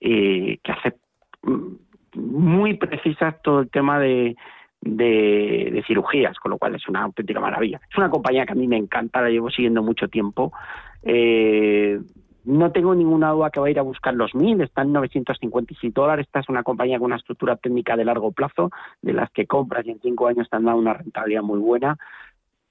eh, 0.00 0.58
que 0.62 0.72
hace 0.72 0.94
mm, 1.42 2.18
muy 2.18 2.74
precisas 2.74 3.40
todo 3.42 3.60
el 3.60 3.70
tema 3.70 3.98
de, 3.98 4.34
de, 4.80 5.84
cirugías, 5.86 6.38
con 6.38 6.50
lo 6.50 6.58
cual 6.58 6.74
es 6.74 6.88
una 6.88 7.02
auténtica 7.02 7.40
maravilla. 7.40 7.80
Es 7.90 7.98
una 7.98 8.10
compañía 8.10 8.46
que 8.46 8.52
a 8.52 8.56
mí 8.56 8.66
me 8.66 8.78
encanta, 8.78 9.20
la 9.20 9.28
llevo 9.28 9.50
siguiendo 9.50 9.82
mucho 9.82 10.08
tiempo. 10.08 10.52
Eh, 11.02 12.00
no 12.46 12.70
tengo 12.70 12.94
ninguna 12.94 13.30
duda 13.32 13.50
que 13.50 13.58
va 13.58 13.66
a 13.66 13.70
ir 13.70 13.78
a 13.78 13.82
buscar 13.82 14.14
los 14.14 14.34
mil, 14.34 14.60
están 14.60 14.92
956 14.92 15.92
dólares. 15.92 16.26
Esta 16.26 16.40
es 16.40 16.48
una 16.48 16.62
compañía 16.62 16.98
con 16.98 17.06
una 17.06 17.16
estructura 17.16 17.56
técnica 17.56 17.96
de 17.96 18.04
largo 18.04 18.30
plazo, 18.30 18.70
de 19.02 19.12
las 19.12 19.30
que 19.32 19.46
compras 19.46 19.84
y 19.84 19.90
en 19.90 20.00
cinco 20.00 20.28
años 20.28 20.44
están 20.44 20.64
dando 20.64 20.80
una 20.80 20.94
rentabilidad 20.94 21.42
muy 21.42 21.58
buena. 21.58 21.98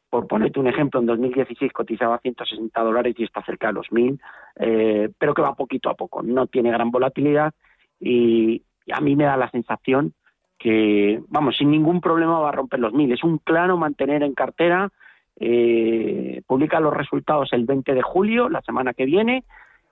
Por 0.10 0.28
ponerte 0.28 0.62
un 0.62 0.68
ejemplo, 0.68 1.02
en 1.02 1.08
2016 1.08 1.74
cotizaba 1.74 2.20
160 2.20 2.82
dólares 2.82 3.16
y 3.18 3.26
está 3.26 3.44
cerca 3.44 3.68
de 3.68 3.74
los 3.74 3.92
mil, 3.92 4.18
eh, 4.56 5.10
pero 5.18 5.34
que 5.34 5.42
va 5.42 5.56
poquito 5.56 5.90
a 5.90 5.96
poco. 5.96 6.24
No 6.24 6.48
tiene 6.48 6.72
gran 6.72 6.90
volatilidad 6.90 7.54
y, 8.00 8.64
a 8.94 9.02
mí 9.02 9.16
me 9.16 9.26
da 9.26 9.36
la 9.36 9.50
sensación 9.50 10.14
que, 10.58 11.20
vamos, 11.28 11.58
sin 11.58 11.70
ningún 11.70 12.00
problema 12.00 12.40
va 12.40 12.50
a 12.50 12.54
romper 12.54 12.80
los 12.80 12.94
mil. 12.94 13.12
Es 13.12 13.26
un 13.26 13.40
claro 13.40 13.76
mantener 13.76 14.24
en 14.24 14.36
cartera. 14.36 14.90
Eh, 15.38 16.44
publica 16.48 16.80
los 16.80 16.94
resultados 16.94 17.52
el 17.52 17.66
20 17.66 17.94
de 17.94 18.02
julio, 18.02 18.48
la 18.48 18.62
semana 18.62 18.94
que 18.94 19.04
viene 19.04 19.44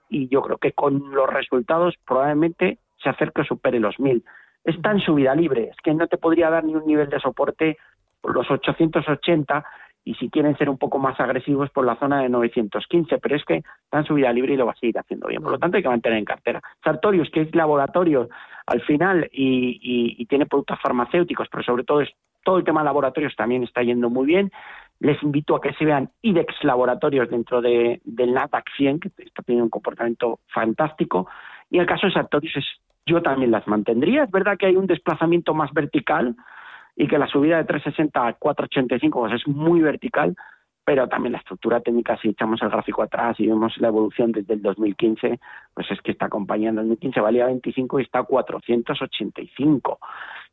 y 0.08 0.28
yo 0.28 0.42
creo 0.42 0.58
que 0.58 0.72
con 0.72 1.14
los 1.14 1.28
resultados 1.28 1.94
probablemente 2.06 2.78
se 3.02 3.08
acerque 3.08 3.42
o 3.42 3.44
supere 3.44 3.80
los 3.80 3.98
1000. 3.98 4.24
Está 4.64 4.92
en 4.92 5.00
subida 5.00 5.34
libre, 5.34 5.70
es 5.70 5.76
que 5.82 5.94
no 5.94 6.06
te 6.06 6.18
podría 6.18 6.50
dar 6.50 6.64
ni 6.64 6.74
un 6.74 6.86
nivel 6.86 7.08
de 7.08 7.20
soporte 7.20 7.76
por 8.20 8.34
los 8.34 8.50
880 8.50 9.64
y 10.06 10.14
si 10.14 10.28
quieren 10.28 10.56
ser 10.56 10.68
un 10.68 10.78
poco 10.78 10.98
más 10.98 11.18
agresivos 11.18 11.70
por 11.70 11.86
la 11.86 11.96
zona 11.96 12.20
de 12.20 12.28
915, 12.28 13.18
pero 13.18 13.36
es 13.36 13.44
que 13.44 13.56
está 13.56 13.98
en 13.98 14.04
subida 14.04 14.32
libre 14.32 14.54
y 14.54 14.56
lo 14.56 14.66
va 14.66 14.72
a 14.72 14.76
seguir 14.76 14.98
haciendo 14.98 15.28
bien. 15.28 15.42
Por 15.42 15.52
lo 15.52 15.58
tanto, 15.58 15.76
hay 15.76 15.82
que 15.82 15.88
mantener 15.88 16.18
en 16.18 16.24
cartera. 16.26 16.62
Sartorius, 16.82 17.30
que 17.30 17.42
es 17.42 17.54
laboratorio 17.54 18.28
al 18.66 18.82
final 18.82 19.28
y, 19.32 20.16
y 20.18 20.26
tiene 20.26 20.46
productos 20.46 20.78
farmacéuticos, 20.82 21.48
pero 21.50 21.62
sobre 21.62 21.84
todo 21.84 22.02
es 22.02 22.10
todo 22.44 22.58
el 22.58 22.64
tema 22.64 22.82
de 22.82 22.84
laboratorios 22.84 23.34
también 23.34 23.64
está 23.64 23.82
yendo 23.82 24.10
muy 24.10 24.26
bien 24.26 24.52
les 25.00 25.22
invito 25.22 25.56
a 25.56 25.60
que 25.60 25.72
se 25.74 25.84
vean 25.84 26.10
IDEX 26.22 26.62
Laboratorios 26.62 27.28
dentro 27.28 27.60
de, 27.60 28.00
del 28.04 28.32
NATAC 28.32 28.64
100, 28.76 29.00
que 29.00 29.08
está 29.18 29.42
teniendo 29.42 29.64
un 29.64 29.70
comportamiento 29.70 30.40
fantástico. 30.48 31.28
Y 31.70 31.76
en 31.76 31.82
el 31.82 31.86
caso 31.86 32.06
de 32.06 32.12
Sartorius, 32.12 32.80
yo 33.06 33.22
también 33.22 33.50
las 33.50 33.66
mantendría. 33.66 34.24
Es 34.24 34.30
verdad 34.30 34.56
que 34.56 34.66
hay 34.66 34.76
un 34.76 34.86
desplazamiento 34.86 35.54
más 35.54 35.72
vertical 35.72 36.36
y 36.96 37.08
que 37.08 37.18
la 37.18 37.26
subida 37.26 37.58
de 37.58 37.64
360 37.64 38.26
a 38.26 38.32
485 38.34 39.20
pues 39.20 39.32
es 39.32 39.46
muy 39.48 39.80
vertical, 39.80 40.36
pero 40.84 41.08
también 41.08 41.32
la 41.32 41.38
estructura 41.38 41.80
técnica, 41.80 42.16
si 42.18 42.28
echamos 42.28 42.62
el 42.62 42.68
gráfico 42.68 43.02
atrás 43.02 43.38
y 43.40 43.46
vemos 43.46 43.76
la 43.78 43.88
evolución 43.88 44.32
desde 44.32 44.54
el 44.54 44.62
2015, 44.62 45.40
pues 45.72 45.90
es 45.90 46.00
que 46.02 46.12
esta 46.12 46.28
compañía 46.28 46.68
en 46.68 46.76
2015 46.76 47.20
valía 47.20 47.46
25 47.46 48.00
y 48.00 48.02
está 48.02 48.20
a 48.20 48.24
485. 48.24 49.98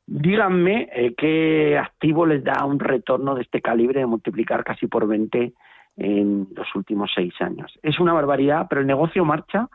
Díganme 0.05 0.89
eh, 0.93 1.13
qué 1.15 1.77
activo 1.77 2.25
les 2.25 2.43
da 2.43 2.65
un 2.65 2.79
retorno 2.79 3.35
de 3.35 3.43
este 3.43 3.61
calibre 3.61 3.99
de 3.99 4.05
multiplicar 4.05 4.63
casi 4.63 4.87
por 4.87 5.07
20 5.07 5.53
en 5.97 6.47
los 6.55 6.75
últimos 6.75 7.11
seis 7.13 7.33
años. 7.39 7.77
Es 7.81 7.99
una 7.99 8.13
barbaridad, 8.13 8.67
pero 8.69 8.81
el 8.81 8.87
negocio 8.87 9.25
marcha 9.25 9.69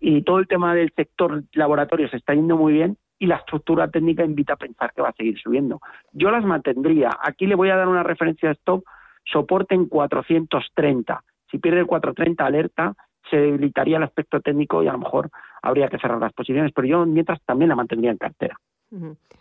y 0.00 0.22
todo 0.22 0.38
el 0.38 0.48
tema 0.48 0.74
del 0.74 0.92
sector 0.94 1.44
laboratorio 1.52 2.08
se 2.08 2.16
está 2.16 2.34
yendo 2.34 2.56
muy 2.56 2.72
bien 2.72 2.96
y 3.18 3.26
la 3.26 3.36
estructura 3.36 3.88
técnica 3.88 4.24
invita 4.24 4.54
a 4.54 4.56
pensar 4.56 4.92
que 4.92 5.00
va 5.00 5.10
a 5.10 5.14
seguir 5.14 5.38
subiendo. 5.38 5.80
Yo 6.12 6.30
las 6.32 6.44
mantendría. 6.44 7.10
Aquí 7.22 7.46
le 7.46 7.54
voy 7.54 7.70
a 7.70 7.76
dar 7.76 7.86
una 7.86 8.02
referencia 8.02 8.48
de 8.48 8.54
stop, 8.54 8.84
soporte 9.24 9.76
en 9.76 9.86
430. 9.86 11.22
Si 11.48 11.58
pierde 11.58 11.80
el 11.80 11.86
430, 11.86 12.44
alerta, 12.44 12.94
se 13.30 13.36
debilitaría 13.36 13.98
el 13.98 14.02
aspecto 14.02 14.40
técnico 14.40 14.82
y 14.82 14.88
a 14.88 14.92
lo 14.92 14.98
mejor 14.98 15.30
habría 15.62 15.88
que 15.88 15.98
cerrar 15.98 16.18
las 16.18 16.32
posiciones, 16.32 16.72
pero 16.74 16.88
yo 16.88 17.06
mientras 17.06 17.40
también 17.44 17.68
la 17.68 17.76
mantendría 17.76 18.10
en 18.10 18.18
cartera. 18.18 18.58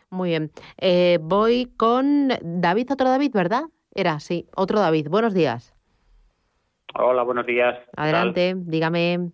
Muy 0.09 0.29
bien. 0.29 0.51
Eh, 0.77 1.19
voy 1.21 1.71
con 1.77 2.29
David, 2.41 2.91
otro 2.91 3.09
David, 3.09 3.31
¿verdad? 3.33 3.63
Era, 3.93 4.19
sí, 4.19 4.47
otro 4.55 4.79
David. 4.79 5.07
Buenos 5.09 5.33
días. 5.33 5.73
Hola, 6.95 7.23
buenos 7.23 7.45
días. 7.45 7.77
Adelante, 7.95 8.53
dígame. 8.55 9.31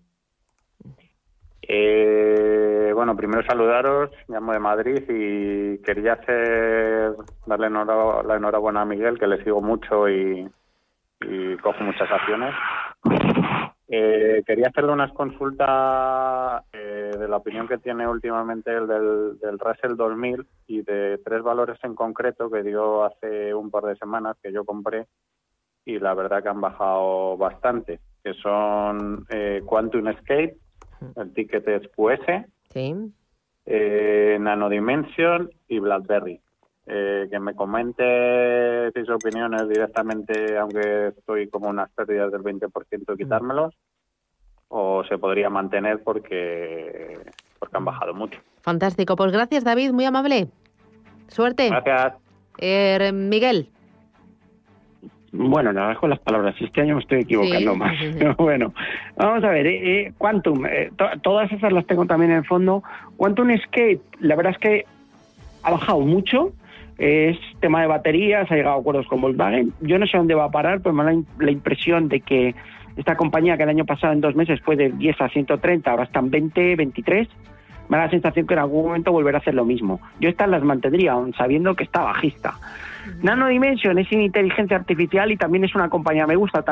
Eh, 1.69 2.91
bueno, 2.93 3.15
primero 3.17 3.43
saludaros, 3.45 4.11
llamo 4.27 4.53
de 4.53 4.59
Madrid 4.59 5.03
y 5.09 5.77
quería 5.79 6.13
hacer 6.13 7.13
darle 7.45 7.69
la 7.69 8.35
enhorabuena 8.35 8.81
a 8.81 8.85
Miguel, 8.85 9.19
que 9.19 9.27
le 9.27 9.43
sigo 9.43 9.61
mucho 9.61 10.07
y, 10.07 10.49
y 11.21 11.57
cojo 11.57 11.83
muchas 11.83 12.09
acciones. 12.09 12.53
Eh, 13.89 14.43
quería 14.45 14.67
hacerle 14.67 14.91
unas 14.91 15.11
consultas 15.13 16.63
eh, 16.73 16.86
de 17.17 17.27
la 17.27 17.37
opinión 17.37 17.67
que 17.67 17.77
tiene 17.77 18.07
últimamente 18.07 18.75
el 18.75 18.87
del, 18.87 19.39
del 19.39 19.59
Russell 19.59 19.95
2000 19.95 20.45
y 20.67 20.81
de 20.81 21.19
tres 21.23 21.41
valores 21.41 21.77
en 21.83 21.95
concreto 21.95 22.49
que 22.49 22.63
dio 22.63 23.03
hace 23.03 23.53
un 23.53 23.71
par 23.71 23.83
de 23.83 23.95
semanas 23.95 24.37
que 24.41 24.51
yo 24.51 24.65
compré 24.65 25.07
y 25.87 25.99
la 25.99 26.13
verdad 26.13 26.43
que 26.43 26.49
han 26.49 26.59
bajado 26.59 27.37
bastante, 27.37 28.01
que 28.21 28.33
son 28.33 29.25
eh, 29.29 29.61
Quantum 29.65 30.09
Escape, 30.09 30.57
el 31.15 31.33
ticket 31.33 31.65
es 31.67 31.87
QS, 31.95 32.45
sí. 32.73 33.13
eh, 33.65 34.37
Nano 34.39 34.67
Dimension 34.67 35.49
y 35.69 35.79
BlackBerry. 35.79 36.41
Eh, 36.89 37.27
que 37.29 37.39
me 37.39 37.53
comente 37.53 38.91
sus 38.95 39.09
opiniones 39.09 39.67
directamente, 39.67 40.57
aunque 40.57 41.07
estoy 41.07 41.49
como 41.49 41.67
unas 41.67 41.89
pérdidas 41.91 42.31
del 42.31 42.43
20% 42.43 43.05
de 43.05 43.17
quitármelos, 43.17 43.75
o 44.69 45.03
se 45.05 45.17
podría 45.17 45.49
mantener 45.49 46.01
porque, 46.03 47.17
porque 47.59 47.77
han 47.77 47.85
bajado 47.85 48.13
mucho. 48.13 48.39
Fantástico. 48.61 49.15
Pues 49.15 49.31
gracias, 49.31 49.63
David, 49.63 49.91
muy 49.91 50.05
amable. 50.05 50.47
Suerte. 51.27 51.69
Gracias. 51.69 52.13
Eh, 52.57 53.11
Miguel. 53.13 53.69
Bueno, 55.31 55.71
la 55.71 55.95
con 55.95 56.09
las 56.09 56.19
palabras. 56.19 56.55
Este 56.59 56.81
año 56.81 56.95
me 56.95 57.01
estoy 57.01 57.21
equivocando 57.21 57.75
más. 57.75 57.95
bueno, 58.37 58.73
vamos 59.15 59.43
a 59.43 59.49
ver. 59.49 59.67
Eh, 59.67 60.01
eh 60.01 60.13
Quantum, 60.17 60.63
todas 61.21 61.51
esas 61.51 61.71
las 61.71 61.85
tengo 61.85 62.05
también 62.05 62.31
en 62.31 62.37
el 62.37 62.45
fondo. 62.45 62.83
Quantum 63.17 63.51
Escape, 63.51 63.99
la 64.19 64.35
verdad 64.35 64.53
es 64.53 64.57
que 64.57 64.85
ha 65.63 65.71
bajado 65.71 65.99
mucho 65.99 66.53
es 66.97 67.37
tema 67.59 67.81
de 67.81 67.87
baterías, 67.87 68.49
ha 68.51 68.55
llegado 68.55 68.77
a 68.77 68.79
acuerdos 68.79 69.07
con 69.07 69.21
Volkswagen. 69.21 69.73
Yo 69.81 69.99
no 69.99 70.07
sé 70.07 70.17
dónde 70.17 70.33
va 70.33 70.45
a 70.45 70.51
parar, 70.51 70.81
pero 70.81 70.93
me 70.93 71.03
da 71.03 71.13
la 71.39 71.51
impresión 71.51 72.09
de 72.09 72.21
que 72.21 72.55
esta 72.97 73.15
compañía 73.15 73.55
que 73.55 73.63
el 73.63 73.69
año 73.69 73.85
pasado 73.85 74.13
en 74.13 74.21
dos 74.21 74.35
meses 74.35 74.59
fue 74.61 74.75
de 74.75 74.89
10 74.89 75.21
a 75.21 75.29
130, 75.29 75.89
ahora 75.89 76.03
están 76.03 76.29
20, 76.29 76.75
23, 76.75 77.27
me 77.89 77.97
da 77.97 78.05
la 78.05 78.09
sensación 78.09 78.45
que 78.45 78.53
en 78.53 78.59
algún 78.59 78.87
momento 78.87 79.11
volverá 79.11 79.37
a 79.37 79.41
hacer 79.41 79.53
lo 79.53 79.65
mismo. 79.65 80.01
Yo 80.19 80.29
estas 80.29 80.49
las 80.49 80.63
mantendría, 80.63 81.13
aun 81.13 81.33
sabiendo 81.33 81.75
que 81.75 81.83
está 81.83 82.01
bajista. 82.01 82.55
Nano 83.21 83.47
Dimension 83.47 83.97
es 83.97 84.11
inteligencia 84.11 84.75
artificial 84.75 85.31
y 85.31 85.37
también 85.37 85.63
es 85.63 85.73
una 85.75 85.89
compañía 85.89 86.27
me 86.27 86.35
gusta 86.35 86.63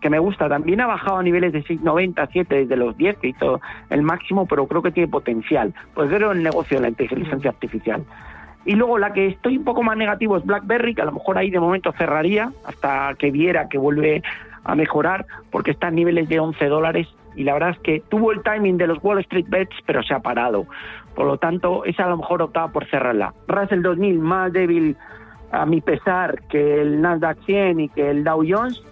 que 0.00 0.10
me 0.10 0.18
gusta. 0.18 0.48
También 0.48 0.80
ha 0.80 0.86
bajado 0.86 1.18
a 1.18 1.22
niveles 1.22 1.52
de 1.52 1.64
6,90, 1.64 2.28
7 2.30 2.54
desde 2.54 2.76
los 2.76 2.96
10 2.96 3.18
que 3.18 3.28
hizo 3.28 3.60
el 3.88 4.02
máximo, 4.02 4.46
pero 4.46 4.66
creo 4.66 4.82
que 4.82 4.90
tiene 4.90 5.08
potencial. 5.08 5.72
Pues 5.94 6.10
creo 6.10 6.32
en 6.32 6.38
el 6.38 6.44
negocio 6.44 6.76
de 6.76 6.82
la 6.82 6.88
inteligencia 6.88 7.50
artificial. 7.50 8.04
Y 8.64 8.74
luego 8.74 8.98
la 8.98 9.12
que 9.12 9.28
estoy 9.28 9.56
un 9.56 9.64
poco 9.64 9.82
más 9.82 9.96
negativo 9.96 10.36
es 10.36 10.44
BlackBerry, 10.44 10.94
que 10.94 11.02
a 11.02 11.06
lo 11.06 11.12
mejor 11.12 11.38
ahí 11.38 11.48
de 11.48 11.58
momento 11.58 11.92
cerraría 11.92 12.52
hasta 12.66 13.14
que 13.18 13.30
viera 13.30 13.68
que 13.68 13.78
vuelve 13.78 14.22
a 14.68 14.74
mejorar, 14.74 15.26
porque 15.50 15.70
está 15.70 15.86
a 15.86 15.90
niveles 15.90 16.28
de 16.28 16.38
11 16.38 16.66
dólares 16.66 17.08
y 17.34 17.44
la 17.44 17.54
verdad 17.54 17.70
es 17.70 17.78
que 17.78 18.02
tuvo 18.10 18.32
el 18.32 18.42
timing 18.42 18.76
de 18.76 18.86
los 18.86 19.02
Wall 19.02 19.20
Street 19.20 19.46
Bets, 19.48 19.74
pero 19.86 20.02
se 20.02 20.12
ha 20.12 20.20
parado. 20.20 20.66
Por 21.14 21.26
lo 21.26 21.38
tanto, 21.38 21.86
esa 21.86 22.04
a 22.04 22.10
lo 22.10 22.18
mejor 22.18 22.42
optaba 22.42 22.68
por 22.68 22.84
cerrarla. 22.86 23.32
Russell 23.46 23.80
2000 23.80 24.18
más 24.18 24.52
débil 24.52 24.94
a 25.52 25.64
mi 25.64 25.80
pesar 25.80 26.42
que 26.50 26.82
el 26.82 27.00
Nasdaq 27.00 27.38
100 27.46 27.80
y 27.80 27.88
que 27.88 28.10
el 28.10 28.24
Dow 28.24 28.44
Jones, 28.46 28.82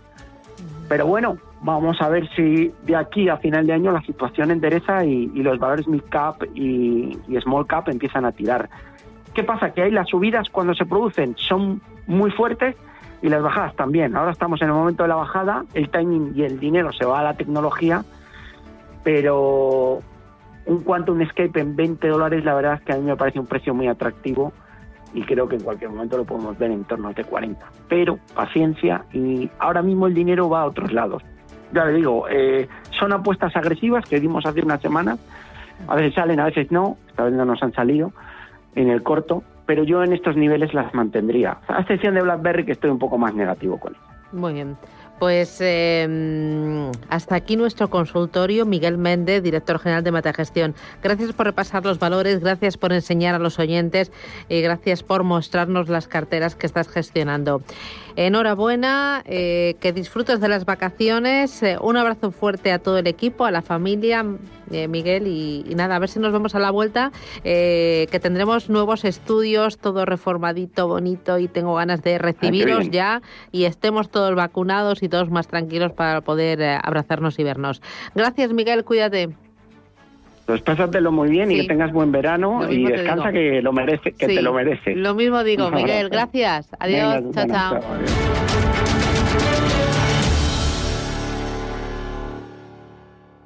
pero 0.88 1.06
bueno, 1.06 1.36
vamos 1.60 2.00
a 2.00 2.08
ver 2.08 2.26
si 2.34 2.72
de 2.84 2.96
aquí 2.96 3.28
a 3.28 3.36
final 3.36 3.66
de 3.66 3.74
año 3.74 3.92
la 3.92 4.00
situación 4.00 4.50
endereza 4.50 5.04
y, 5.04 5.26
los 5.26 5.58
valores 5.58 5.86
mid 5.86 6.02
cap 6.08 6.42
y, 6.54 7.18
y 7.28 7.40
small 7.42 7.66
cap 7.66 7.90
empiezan 7.90 8.24
a 8.24 8.32
tirar. 8.32 8.70
¿Qué 9.34 9.44
pasa? 9.44 9.74
Que 9.74 9.82
ahí 9.82 9.90
las 9.90 10.08
subidas 10.08 10.48
cuando 10.48 10.74
se 10.74 10.86
producen 10.86 11.34
son 11.36 11.82
muy 12.06 12.30
fuertes 12.30 12.76
y 13.26 13.28
las 13.28 13.42
bajadas 13.42 13.74
también. 13.74 14.16
Ahora 14.16 14.30
estamos 14.30 14.62
en 14.62 14.68
el 14.68 14.74
momento 14.74 15.02
de 15.02 15.08
la 15.08 15.16
bajada, 15.16 15.64
el 15.74 15.90
timing 15.90 16.32
y 16.36 16.44
el 16.44 16.60
dinero 16.60 16.92
se 16.92 17.04
va 17.04 17.18
a 17.18 17.24
la 17.24 17.34
tecnología, 17.34 18.04
pero 19.02 20.00
un 20.66 20.82
quantum 20.84 21.20
escape 21.20 21.58
en 21.58 21.74
20 21.74 22.06
dólares, 22.06 22.44
la 22.44 22.54
verdad 22.54 22.74
es 22.74 22.82
que 22.82 22.92
a 22.92 22.96
mí 22.96 23.02
me 23.02 23.16
parece 23.16 23.40
un 23.40 23.46
precio 23.46 23.74
muy 23.74 23.88
atractivo 23.88 24.52
y 25.12 25.22
creo 25.22 25.48
que 25.48 25.56
en 25.56 25.62
cualquier 25.62 25.90
momento 25.90 26.16
lo 26.18 26.24
podemos 26.24 26.56
ver 26.56 26.70
en 26.70 26.84
torno 26.84 27.12
de 27.12 27.24
40. 27.24 27.66
Pero 27.88 28.20
paciencia 28.32 29.04
y 29.12 29.50
ahora 29.58 29.82
mismo 29.82 30.06
el 30.06 30.14
dinero 30.14 30.48
va 30.48 30.60
a 30.60 30.66
otros 30.66 30.92
lados. 30.92 31.24
Ya 31.72 31.84
le 31.84 31.94
digo, 31.94 32.28
eh, 32.28 32.68
son 32.90 33.12
apuestas 33.12 33.56
agresivas 33.56 34.08
que 34.08 34.20
dimos 34.20 34.46
hace 34.46 34.62
unas 34.62 34.80
semanas. 34.80 35.18
A 35.88 35.96
veces 35.96 36.14
salen, 36.14 36.38
a 36.38 36.44
veces 36.44 36.70
no. 36.70 36.96
Esta 37.08 37.24
vez 37.24 37.34
no 37.34 37.44
nos 37.44 37.60
han 37.60 37.72
salido 37.72 38.12
en 38.76 38.88
el 38.88 39.02
corto. 39.02 39.42
Pero 39.66 39.84
yo 39.84 40.02
en 40.02 40.12
estos 40.12 40.36
niveles 40.36 40.72
las 40.74 40.94
mantendría. 40.94 41.58
A 41.68 41.80
excepción 41.80 42.14
de 42.14 42.22
BlackBerry, 42.22 42.64
que 42.64 42.72
estoy 42.72 42.90
un 42.90 42.98
poco 42.98 43.18
más 43.18 43.34
negativo 43.34 43.78
con 43.78 43.94
ella. 43.94 44.02
Muy 44.32 44.54
bien. 44.54 44.76
Pues 45.18 45.62
em, 45.62 46.90
hasta 47.08 47.36
aquí 47.36 47.56
nuestro 47.56 47.88
consultorio. 47.88 48.66
Miguel 48.66 48.98
Méndez, 48.98 49.42
director 49.42 49.78
general 49.78 50.04
de 50.04 50.12
Metagestión. 50.12 50.74
Gracias 51.02 51.32
por 51.32 51.46
repasar 51.46 51.84
los 51.84 51.98
valores, 51.98 52.40
gracias 52.40 52.76
por 52.76 52.92
enseñar 52.92 53.34
a 53.34 53.38
los 53.38 53.58
oyentes 53.58 54.12
y 54.50 54.60
gracias 54.60 55.02
por 55.02 55.22
mostrarnos 55.22 55.88
las 55.88 56.06
carteras 56.06 56.54
que 56.54 56.66
estás 56.66 56.88
gestionando. 56.88 57.62
Enhorabuena, 58.16 59.22
eh, 59.26 59.76
que 59.78 59.92
disfrutes 59.92 60.40
de 60.40 60.48
las 60.48 60.64
vacaciones. 60.64 61.62
Eh, 61.62 61.76
un 61.80 61.98
abrazo 61.98 62.30
fuerte 62.30 62.72
a 62.72 62.78
todo 62.78 62.96
el 62.98 63.06
equipo, 63.06 63.44
a 63.44 63.50
la 63.50 63.60
familia, 63.60 64.24
eh, 64.70 64.88
Miguel, 64.88 65.26
y, 65.26 65.64
nada, 65.76 65.96
a 65.96 65.98
ver 65.98 66.08
si 66.08 66.18
nos 66.18 66.32
vemos 66.32 66.54
a 66.54 66.58
la 66.58 66.70
vuelta, 66.70 67.12
que 67.44 68.20
tendremos 68.20 68.70
nuevos 68.70 69.04
estudios, 69.04 69.78
todo 69.78 70.06
reformadito, 70.06 70.88
bonito, 70.88 71.38
y 71.38 71.46
tengo 71.46 71.74
ganas 71.74 72.02
de 72.02 72.18
recibiros 72.18 72.90
ya 72.90 73.20
y 73.52 73.64
estemos 73.64 74.10
todos 74.10 74.34
vacunados 74.34 75.02
y 75.02 75.08
todos 75.08 75.30
más 75.30 75.46
tranquilos 75.46 75.92
para 75.92 76.22
poder 76.22 76.62
abrazarnos 76.82 77.38
y 77.38 77.44
vernos. 77.44 77.82
Gracias, 78.14 78.52
Miguel, 78.52 78.84
cuídate. 78.84 79.45
Pues 80.46 80.62
pásatelo 80.62 81.10
muy 81.10 81.28
bien 81.28 81.50
y 81.50 81.56
que 81.56 81.64
tengas 81.64 81.92
buen 81.92 82.12
verano 82.12 82.70
y 82.70 82.84
descansa 82.84 83.32
que 83.32 83.60
lo 83.60 83.72
merece, 83.72 84.12
que 84.12 84.26
te 84.26 84.42
lo 84.42 84.52
merece. 84.52 84.94
Lo 84.94 85.14
mismo 85.14 85.42
digo, 85.42 85.70
Miguel, 85.70 86.08
gracias. 86.08 86.70
Adiós, 86.78 87.24
chao, 87.34 87.46
chao. 87.48 88.65